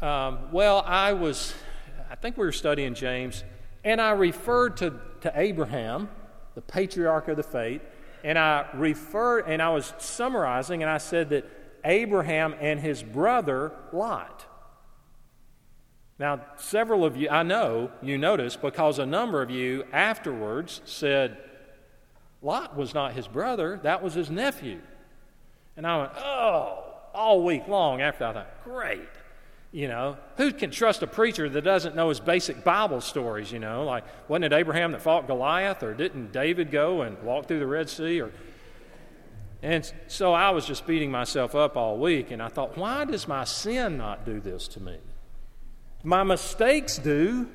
Um, 0.00 0.52
well, 0.52 0.82
I 0.86 1.12
was 1.14 1.54
I 2.10 2.14
think 2.14 2.36
we 2.36 2.44
were 2.44 2.52
studying 2.52 2.94
James, 2.94 3.44
and 3.82 4.00
I 4.00 4.10
referred 4.12 4.76
to 4.78 5.00
to 5.22 5.32
Abraham, 5.34 6.08
the 6.54 6.60
patriarch 6.60 7.28
of 7.28 7.36
the 7.36 7.42
faith, 7.42 7.82
and 8.22 8.38
I 8.38 8.66
referred 8.74 9.46
and 9.46 9.60
I 9.60 9.70
was 9.70 9.92
summarizing, 9.98 10.82
and 10.82 10.90
I 10.90 10.98
said 10.98 11.30
that 11.30 11.48
Abraham 11.84 12.54
and 12.60 12.80
his 12.80 13.02
brother 13.02 13.72
Lot. 13.92 14.44
Now, 16.18 16.40
several 16.56 17.04
of 17.04 17.16
you, 17.16 17.28
I 17.28 17.42
know 17.42 17.90
you 18.02 18.18
noticed 18.18 18.60
because 18.60 18.98
a 18.98 19.06
number 19.06 19.40
of 19.40 19.50
you 19.50 19.84
afterwards 19.92 20.80
said 20.84 21.38
Lot 22.42 22.76
was 22.76 22.94
not 22.94 23.12
his 23.12 23.28
brother, 23.28 23.78
that 23.82 24.02
was 24.02 24.14
his 24.14 24.30
nephew. 24.30 24.80
And 25.76 25.86
I 25.86 25.98
went, 25.98 26.12
oh, 26.16 26.84
all 27.14 27.44
week 27.44 27.68
long 27.68 28.00
after 28.00 28.24
I 28.24 28.32
thought, 28.32 28.64
great. 28.64 29.08
You 29.70 29.86
know, 29.86 30.16
who 30.38 30.52
can 30.52 30.70
trust 30.70 31.02
a 31.02 31.06
preacher 31.06 31.48
that 31.48 31.62
doesn't 31.62 31.94
know 31.94 32.08
his 32.08 32.20
basic 32.20 32.64
Bible 32.64 33.00
stories? 33.00 33.52
You 33.52 33.58
know, 33.58 33.84
like, 33.84 34.04
wasn't 34.28 34.46
it 34.46 34.52
Abraham 34.54 34.92
that 34.92 35.02
fought 35.02 35.26
Goliath, 35.26 35.82
or 35.82 35.94
didn't 35.94 36.32
David 36.32 36.70
go 36.70 37.02
and 37.02 37.22
walk 37.22 37.46
through 37.46 37.58
the 37.58 37.66
Red 37.66 37.90
Sea, 37.90 38.22
or 38.22 38.32
and 39.62 39.92
so 40.06 40.32
I 40.32 40.50
was 40.50 40.64
just 40.66 40.86
beating 40.86 41.10
myself 41.10 41.54
up 41.54 41.76
all 41.76 41.98
week, 41.98 42.30
and 42.30 42.40
I 42.40 42.48
thought, 42.48 42.78
why 42.78 43.04
does 43.04 43.26
my 43.26 43.44
sin 43.44 43.98
not 43.98 44.24
do 44.24 44.40
this 44.40 44.68
to 44.68 44.80
me? 44.80 44.98
My 46.02 46.22
mistakes 46.22 46.98
do 46.98 47.48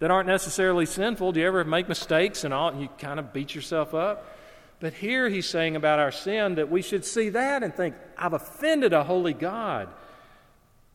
that 0.00 0.10
aren't 0.10 0.26
necessarily 0.26 0.86
sinful. 0.86 1.32
Do 1.32 1.40
you 1.40 1.46
ever 1.46 1.64
make 1.64 1.88
mistakes 1.88 2.44
and 2.44 2.52
all, 2.52 2.68
and 2.68 2.80
you 2.80 2.88
kind 2.98 3.20
of 3.20 3.32
beat 3.32 3.54
yourself 3.54 3.94
up? 3.94 4.36
But 4.80 4.94
here 4.94 5.28
he's 5.28 5.48
saying 5.48 5.76
about 5.76 5.98
our 5.98 6.10
sin 6.10 6.54
that 6.54 6.70
we 6.70 6.80
should 6.80 7.04
see 7.04 7.28
that 7.28 7.62
and 7.62 7.74
think, 7.74 7.94
I've 8.16 8.32
offended 8.32 8.92
a 8.92 9.04
holy 9.04 9.34
God. 9.34 9.88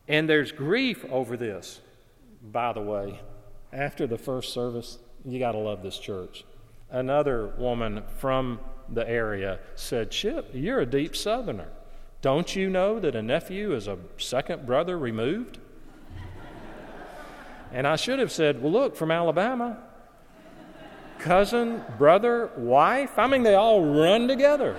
And 0.08 0.28
there's 0.28 0.52
grief 0.52 1.04
over 1.08 1.36
this. 1.36 1.80
By 2.42 2.72
the 2.72 2.80
way, 2.80 3.20
after 3.72 4.06
the 4.06 4.18
first 4.18 4.52
service, 4.52 4.98
you 5.24 5.38
got 5.38 5.52
to 5.52 5.58
love 5.58 5.82
this 5.82 5.98
church. 5.98 6.44
Another 6.90 7.48
woman 7.58 8.02
from 8.18 8.60
the 8.88 9.08
area 9.08 9.60
said, 9.76 10.10
Chip, 10.10 10.50
you're 10.52 10.80
a 10.80 10.86
deep 10.86 11.16
southerner. 11.16 11.68
Don't 12.22 12.54
you 12.56 12.68
know 12.68 12.98
that 12.98 13.14
a 13.14 13.22
nephew 13.22 13.72
is 13.72 13.86
a 13.86 13.98
second 14.16 14.66
brother 14.66 14.98
removed? 14.98 15.58
And 17.72 17.86
I 17.86 17.96
should 17.96 18.18
have 18.18 18.32
said, 18.32 18.62
Well, 18.62 18.72
look, 18.72 18.96
from 18.96 19.10
Alabama. 19.10 19.78
Cousin, 21.18 21.82
brother, 21.96 22.50
wife. 22.56 23.18
I 23.18 23.26
mean, 23.26 23.42
they 23.42 23.54
all 23.54 23.84
run 23.84 24.28
together. 24.28 24.76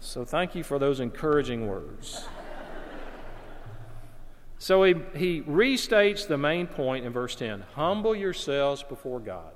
So 0.00 0.24
thank 0.24 0.54
you 0.54 0.62
for 0.62 0.78
those 0.78 1.00
encouraging 1.00 1.66
words. 1.66 2.26
So 4.58 4.82
he, 4.84 4.94
he 5.14 5.42
restates 5.42 6.26
the 6.26 6.38
main 6.38 6.66
point 6.66 7.04
in 7.04 7.12
verse 7.12 7.34
10 7.34 7.64
Humble 7.74 8.16
yourselves 8.16 8.82
before 8.82 9.20
God. 9.20 9.52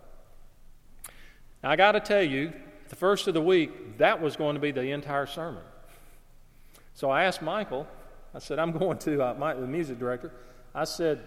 Now, 1.62 1.70
I 1.70 1.76
got 1.76 1.92
to 1.92 2.00
tell 2.00 2.22
you, 2.22 2.52
the 2.88 2.96
first 2.96 3.28
of 3.28 3.34
the 3.34 3.40
week, 3.40 3.98
that 3.98 4.20
was 4.20 4.36
going 4.36 4.54
to 4.54 4.60
be 4.60 4.72
the 4.72 4.90
entire 4.90 5.26
sermon. 5.26 5.62
So 6.94 7.10
I 7.10 7.24
asked 7.24 7.42
Michael, 7.42 7.86
I 8.34 8.38
said, 8.38 8.58
I'm 8.58 8.72
going 8.72 8.98
to, 8.98 9.24
uh, 9.24 9.34
my, 9.34 9.54
the 9.54 9.66
music 9.66 9.98
director, 9.98 10.32
I 10.74 10.84
said, 10.84 11.26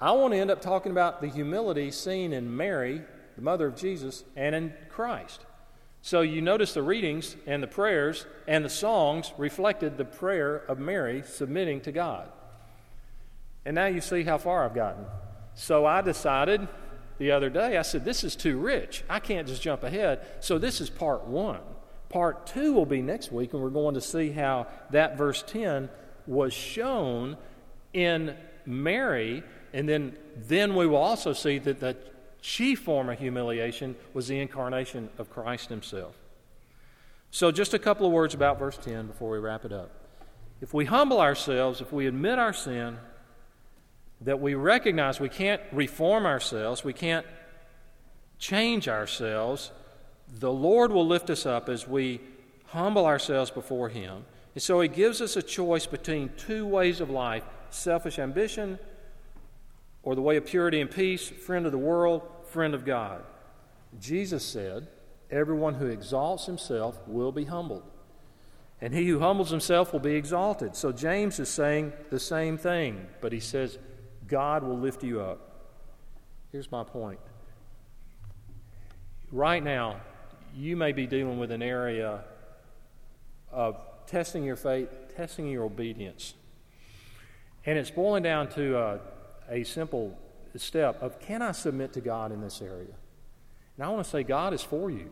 I 0.00 0.12
want 0.12 0.34
to 0.34 0.38
end 0.38 0.50
up 0.50 0.60
talking 0.60 0.92
about 0.92 1.20
the 1.20 1.28
humility 1.28 1.90
seen 1.90 2.32
in 2.32 2.54
Mary, 2.56 3.02
the 3.36 3.42
mother 3.42 3.66
of 3.66 3.76
Jesus, 3.76 4.24
and 4.36 4.54
in 4.54 4.74
Christ. 4.88 5.40
So 6.02 6.20
you 6.20 6.42
notice 6.42 6.74
the 6.74 6.82
readings 6.82 7.36
and 7.46 7.62
the 7.62 7.66
prayers 7.66 8.26
and 8.46 8.62
the 8.64 8.68
songs 8.68 9.32
reflected 9.38 9.96
the 9.96 10.04
prayer 10.04 10.56
of 10.68 10.78
Mary 10.78 11.22
submitting 11.26 11.80
to 11.82 11.92
God. 11.92 12.28
And 13.64 13.74
now 13.74 13.86
you 13.86 14.02
see 14.02 14.22
how 14.22 14.36
far 14.36 14.64
I've 14.64 14.74
gotten. 14.74 15.06
So 15.54 15.86
I 15.86 16.02
decided 16.02 16.68
the 17.16 17.30
other 17.30 17.48
day, 17.48 17.78
I 17.78 17.82
said, 17.82 18.04
This 18.04 18.24
is 18.24 18.36
too 18.36 18.58
rich. 18.58 19.04
I 19.08 19.20
can't 19.20 19.48
just 19.48 19.62
jump 19.62 19.82
ahead. 19.82 20.26
So 20.40 20.58
this 20.58 20.80
is 20.80 20.90
part 20.90 21.26
one. 21.26 21.60
Part 22.14 22.46
two 22.46 22.72
will 22.72 22.86
be 22.86 23.02
next 23.02 23.32
week, 23.32 23.54
and 23.54 23.60
we're 23.60 23.70
going 23.70 23.94
to 23.96 24.00
see 24.00 24.30
how 24.30 24.68
that 24.90 25.18
verse 25.18 25.42
10 25.48 25.88
was 26.28 26.52
shown 26.52 27.36
in 27.92 28.36
Mary. 28.64 29.42
And 29.72 29.88
then, 29.88 30.16
then 30.36 30.76
we 30.76 30.86
will 30.86 30.98
also 30.98 31.32
see 31.32 31.58
that 31.58 31.80
the 31.80 31.96
chief 32.40 32.82
form 32.82 33.08
of 33.08 33.18
humiliation 33.18 33.96
was 34.12 34.28
the 34.28 34.38
incarnation 34.38 35.10
of 35.18 35.28
Christ 35.28 35.70
Himself. 35.70 36.14
So, 37.32 37.50
just 37.50 37.74
a 37.74 37.80
couple 37.80 38.06
of 38.06 38.12
words 38.12 38.32
about 38.32 38.60
verse 38.60 38.76
10 38.76 39.08
before 39.08 39.32
we 39.32 39.38
wrap 39.38 39.64
it 39.64 39.72
up. 39.72 39.90
If 40.60 40.72
we 40.72 40.84
humble 40.84 41.20
ourselves, 41.20 41.80
if 41.80 41.92
we 41.92 42.06
admit 42.06 42.38
our 42.38 42.52
sin, 42.52 42.96
that 44.20 44.38
we 44.38 44.54
recognize 44.54 45.18
we 45.18 45.28
can't 45.28 45.62
reform 45.72 46.26
ourselves, 46.26 46.84
we 46.84 46.92
can't 46.92 47.26
change 48.38 48.86
ourselves, 48.86 49.72
the 50.32 50.52
Lord 50.52 50.90
will 50.92 51.06
lift 51.06 51.30
us 51.30 51.46
up 51.46 51.68
as 51.68 51.86
we 51.86 52.20
humble 52.66 53.06
ourselves 53.06 53.50
before 53.50 53.88
Him. 53.88 54.24
And 54.54 54.62
so 54.62 54.80
He 54.80 54.88
gives 54.88 55.20
us 55.20 55.36
a 55.36 55.42
choice 55.42 55.86
between 55.86 56.30
two 56.36 56.66
ways 56.66 57.00
of 57.00 57.10
life 57.10 57.44
selfish 57.70 58.18
ambition 58.18 58.78
or 60.02 60.14
the 60.14 60.22
way 60.22 60.36
of 60.36 60.46
purity 60.46 60.80
and 60.80 60.90
peace, 60.90 61.28
friend 61.28 61.66
of 61.66 61.72
the 61.72 61.78
world, 61.78 62.22
friend 62.46 62.74
of 62.74 62.84
God. 62.84 63.22
Jesus 63.98 64.44
said, 64.44 64.88
Everyone 65.30 65.74
who 65.74 65.86
exalts 65.86 66.46
himself 66.46 66.98
will 67.06 67.32
be 67.32 67.44
humbled, 67.44 67.82
and 68.80 68.94
he 68.94 69.08
who 69.08 69.18
humbles 69.18 69.50
himself 69.50 69.92
will 69.92 70.00
be 70.00 70.14
exalted. 70.14 70.76
So 70.76 70.92
James 70.92 71.40
is 71.40 71.48
saying 71.48 71.92
the 72.10 72.20
same 72.20 72.58
thing, 72.58 73.06
but 73.20 73.32
he 73.32 73.40
says, 73.40 73.78
God 74.26 74.62
will 74.62 74.78
lift 74.78 75.02
you 75.02 75.20
up. 75.20 75.54
Here's 76.52 76.70
my 76.70 76.84
point. 76.84 77.18
Right 79.32 79.62
now, 79.62 80.00
you 80.54 80.76
may 80.76 80.92
be 80.92 81.06
dealing 81.06 81.38
with 81.38 81.50
an 81.50 81.62
area 81.62 82.24
of 83.50 83.76
testing 84.06 84.44
your 84.44 84.56
faith, 84.56 84.88
testing 85.16 85.48
your 85.48 85.64
obedience. 85.64 86.34
And 87.66 87.78
it's 87.78 87.90
boiling 87.90 88.22
down 88.22 88.48
to 88.50 88.76
a, 88.76 89.00
a 89.48 89.64
simple 89.64 90.18
step 90.56 91.02
of 91.02 91.18
can 91.18 91.42
I 91.42 91.52
submit 91.52 91.92
to 91.94 92.00
God 92.00 92.30
in 92.30 92.40
this 92.40 92.60
area? 92.60 92.94
And 93.76 93.84
I 93.84 93.88
want 93.88 94.04
to 94.04 94.10
say, 94.10 94.22
God 94.22 94.52
is 94.52 94.62
for 94.62 94.90
you. 94.90 95.10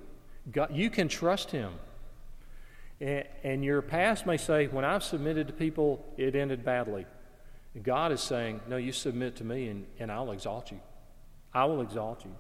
God, 0.51 0.71
you 0.73 0.91
can 0.91 1.09
trust 1.09 1.51
Him. 1.51 1.73
And, 3.01 3.25
and 3.43 3.65
your 3.65 3.83
past 3.83 4.27
may 4.27 4.37
say, 4.37 4.67
when 4.67 4.85
I've 4.85 5.03
submitted 5.03 5.49
to 5.49 5.53
people, 5.53 6.05
it 6.17 6.37
ended 6.37 6.65
badly. 6.65 7.07
And 7.75 7.83
God 7.83 8.13
is 8.13 8.21
saying, 8.21 8.61
no, 8.69 8.77
you 8.77 8.93
submit 8.93 9.37
to 9.37 9.45
me 9.45 9.69
and, 9.69 9.87
and 9.99 10.13
I'll 10.13 10.31
exalt 10.31 10.71
you. 10.71 10.81
I 11.55 11.65
will 11.65 11.81
exalt 11.81 12.25
you. 12.25 12.35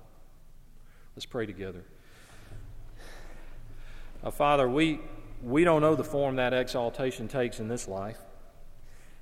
Let's 1.16 1.26
pray 1.26 1.46
together. 1.46 1.84
Uh, 4.24 4.30
Father, 4.30 4.68
we, 4.68 5.00
we 5.42 5.64
don't 5.64 5.80
know 5.80 5.96
the 5.96 6.04
form 6.04 6.36
that 6.36 6.52
exaltation 6.52 7.26
takes 7.26 7.58
in 7.58 7.66
this 7.66 7.88
life, 7.88 8.18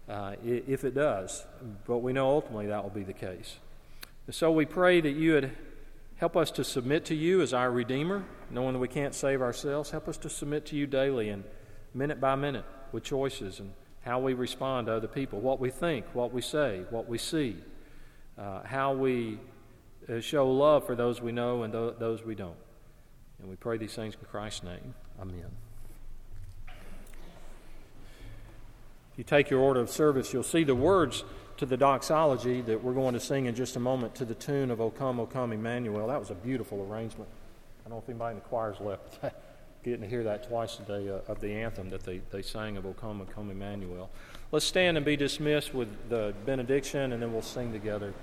uh, 0.09 0.35
if 0.45 0.85
it 0.85 0.95
does, 0.95 1.47
but 1.87 1.99
we 1.99 2.13
know 2.13 2.29
ultimately 2.29 2.67
that 2.67 2.83
will 2.83 2.91
be 2.91 3.03
the 3.03 3.15
case. 3.15 3.57
And 4.27 4.35
so 4.35 4.51
we 4.51 4.67
pray 4.67 5.01
that 5.01 5.13
you 5.13 5.33
would 5.33 5.53
help 6.17 6.37
us 6.37 6.51
to 6.51 6.65
submit 6.65 7.07
to 7.07 7.15
you 7.15 7.41
as 7.41 7.55
our 7.55 7.71
Redeemer, 7.71 8.25
knowing 8.51 8.75
that 8.75 8.79
we 8.79 8.89
can't 8.89 9.15
save 9.15 9.41
ourselves. 9.41 9.91
Help 9.91 10.07
us 10.07 10.19
to 10.19 10.29
submit 10.29 10.67
to 10.67 10.77
you 10.77 10.87
daily 10.87 11.31
and 11.31 11.45
minute 11.95 12.21
by 12.21 12.35
minute 12.35 12.67
with 12.93 13.03
choices 13.03 13.59
and 13.59 13.73
how 14.03 14.19
we 14.19 14.35
respond 14.35 14.87
to 14.87 14.93
other 14.93 15.09
people, 15.09 15.41
what 15.41 15.61
we 15.61 15.71
think, 15.71 16.05
what 16.13 16.31
we 16.31 16.43
say, 16.43 16.83
what 16.91 17.09
we 17.09 17.17
see, 17.17 17.57
uh, 18.39 18.63
how 18.65 18.93
we 18.93 19.39
uh, 20.11 20.21
show 20.21 20.51
love 20.51 20.85
for 20.85 20.95
those 20.95 21.23
we 21.23 21.33
know 21.33 21.63
and 21.63 21.73
th- 21.73 21.95
those 21.99 22.23
we 22.23 22.35
don't. 22.35 22.57
And 23.41 23.49
we 23.49 23.57
pray 23.57 23.79
these 23.79 23.95
things 23.95 24.15
in 24.15 24.21
Christ's 24.31 24.63
name. 24.63 24.95
Amen. 25.21 25.51
If 29.13 29.19
you 29.19 29.25
take 29.25 29.51
your 29.51 29.61
order 29.61 29.81
of 29.81 29.91
service, 29.91 30.33
you'll 30.33 30.43
see 30.43 30.65
the 30.65 30.75
words 30.75 31.25
to 31.57 31.67
the 31.67 31.77
doxology 31.77 32.63
that 32.63 32.83
we're 32.83 32.95
going 32.95 33.15
to 33.15 33.21
sing 33.21 33.47
in 33.47 33.55
just 33.55 33.77
a 33.77 33.81
moment 33.81 34.15
to 34.15 34.25
the 34.25 34.35
tune 34.35 34.71
of 34.71 34.81
O 34.81 34.91
Come, 34.91 35.21
O 35.21 35.27
Come, 35.27 35.53
Emmanuel. 35.53 36.07
That 36.07 36.19
was 36.19 36.31
a 36.31 36.35
beautiful 36.35 36.87
arrangement. 36.91 37.29
I 37.85 37.89
don't 37.89 37.99
know 37.99 38.03
if 38.03 38.09
anybody 38.09 38.37
in 38.37 38.43
the 38.43 38.49
choir's 38.49 38.81
left 38.81 39.19
getting 39.85 40.03
to 40.03 40.07
hear 40.07 40.25
that 40.25 40.49
twice 40.49 40.79
a 40.79 40.83
day 40.83 41.09
uh, 41.09 41.21
of 41.31 41.41
the 41.41 41.53
anthem 41.53 41.91
that 41.91 42.03
they, 42.03 42.21
they 42.31 42.43
sang 42.43 42.77
of 42.77 42.87
O 42.87 42.93
Come, 42.93 43.21
O 43.21 43.25
Come, 43.25 43.51
Emmanuel. 43.51 44.11
Let's 44.53 44.65
stand 44.65 44.97
and 44.97 45.05
be 45.05 45.17
dismissed 45.17 45.75
with 45.75 45.89
the 46.09 46.35
benediction, 46.47 47.13
and 47.13 47.23
then 47.23 47.33
we'll 47.33 47.43
sing 47.43 47.73
together. 47.73 48.15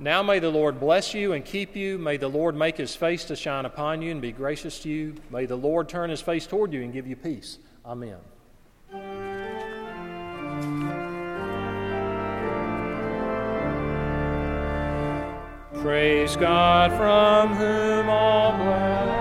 Now 0.00 0.22
may 0.22 0.38
the 0.38 0.50
Lord 0.50 0.78
bless 0.78 1.12
you 1.12 1.32
and 1.32 1.44
keep 1.44 1.74
you. 1.74 1.98
May 1.98 2.16
the 2.16 2.28
Lord 2.28 2.54
make 2.54 2.76
his 2.76 2.94
face 2.94 3.24
to 3.24 3.36
shine 3.36 3.64
upon 3.64 4.00
you 4.00 4.12
and 4.12 4.22
be 4.22 4.30
gracious 4.30 4.78
to 4.80 4.88
you. 4.88 5.16
May 5.30 5.46
the 5.46 5.56
Lord 5.56 5.88
turn 5.88 6.10
his 6.10 6.20
face 6.20 6.46
toward 6.46 6.72
you 6.72 6.82
and 6.82 6.92
give 6.92 7.06
you 7.06 7.16
peace. 7.16 7.58
Amen. 7.84 8.18
Praise 15.82 16.36
God 16.36 16.90
from 16.92 17.56
whom 17.56 18.08
all 18.08 18.56
blessings. 18.56 19.17